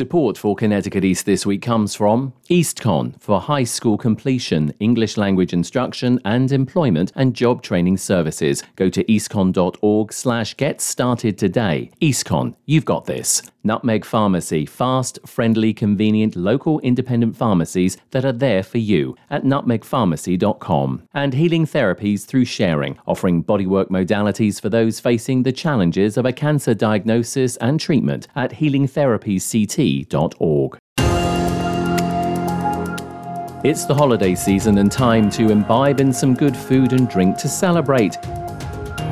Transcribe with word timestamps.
Support 0.00 0.38
for 0.38 0.56
Connecticut 0.56 1.04
East 1.04 1.26
this 1.26 1.44
week 1.44 1.60
comes 1.60 1.94
from 1.94 2.32
EastCon 2.48 3.20
for 3.20 3.38
high 3.38 3.64
school 3.64 3.98
completion, 3.98 4.72
English 4.80 5.18
language 5.18 5.52
instruction 5.52 6.18
and 6.24 6.50
employment 6.50 7.12
and 7.16 7.34
job 7.34 7.62
training 7.62 7.98
services. 7.98 8.62
Go 8.76 8.88
to 8.88 9.04
eastcon.org 9.04 10.10
slash 10.14 10.56
get 10.56 10.80
started 10.80 11.36
today. 11.36 11.90
EastCon, 12.00 12.54
you've 12.64 12.86
got 12.86 13.04
this. 13.04 13.42
Nutmeg 13.62 14.04
Pharmacy, 14.04 14.66
fast, 14.66 15.18
friendly, 15.26 15.72
convenient, 15.74 16.36
local 16.36 16.78
independent 16.80 17.36
pharmacies 17.36 17.96
that 18.10 18.24
are 18.24 18.32
there 18.32 18.62
for 18.62 18.78
you 18.78 19.16
at 19.28 19.44
nutmegpharmacy.com. 19.44 21.02
And 21.12 21.34
healing 21.34 21.66
therapies 21.66 22.24
through 22.24 22.46
sharing, 22.46 22.98
offering 23.06 23.44
bodywork 23.44 23.88
modalities 23.88 24.60
for 24.60 24.68
those 24.68 25.00
facing 25.00 25.42
the 25.42 25.52
challenges 25.52 26.16
of 26.16 26.24
a 26.24 26.32
cancer 26.32 26.74
diagnosis 26.74 27.56
and 27.58 27.80
treatment 27.80 28.28
at 28.34 28.52
healingtherapiesct.org. 28.52 30.78
it's 33.62 33.84
the 33.84 33.94
holiday 33.94 34.34
season 34.34 34.78
and 34.78 34.90
time 34.90 35.28
to 35.28 35.50
imbibe 35.50 36.00
in 36.00 36.14
some 36.14 36.34
good 36.34 36.56
food 36.56 36.94
and 36.94 37.10
drink 37.10 37.36
to 37.36 37.46
celebrate. 37.46 38.16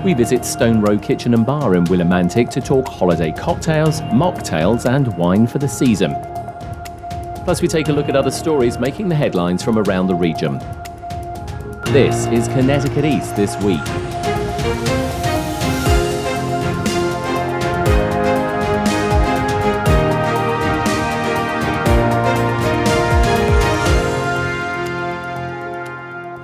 We 0.05 0.15
visit 0.15 0.45
Stone 0.45 0.81
Row 0.81 0.97
Kitchen 0.97 1.35
and 1.35 1.45
Bar 1.45 1.75
in 1.75 1.85
Willimantic 1.85 2.51
to 2.51 2.61
talk 2.61 2.87
holiday 2.87 3.33
cocktails, 3.33 4.01
mocktails, 4.03 4.89
and 4.89 5.09
wine 5.19 5.47
for 5.47 5.59
the 5.59 5.69
season. 5.69 6.15
Plus, 7.45 7.61
we 7.61 7.67
take 7.67 7.89
a 7.89 7.93
look 7.93 8.09
at 8.09 8.15
other 8.15 8.31
stories 8.31 8.79
making 8.79 9.09
the 9.09 9.15
headlines 9.17 9.63
from 9.63 9.77
around 9.77 10.07
the 10.07 10.15
region. 10.15 10.59
This 11.93 12.27
is 12.27 12.47
Connecticut 12.49 13.05
East 13.05 13.35
This 13.35 13.57
Week. 13.63 13.81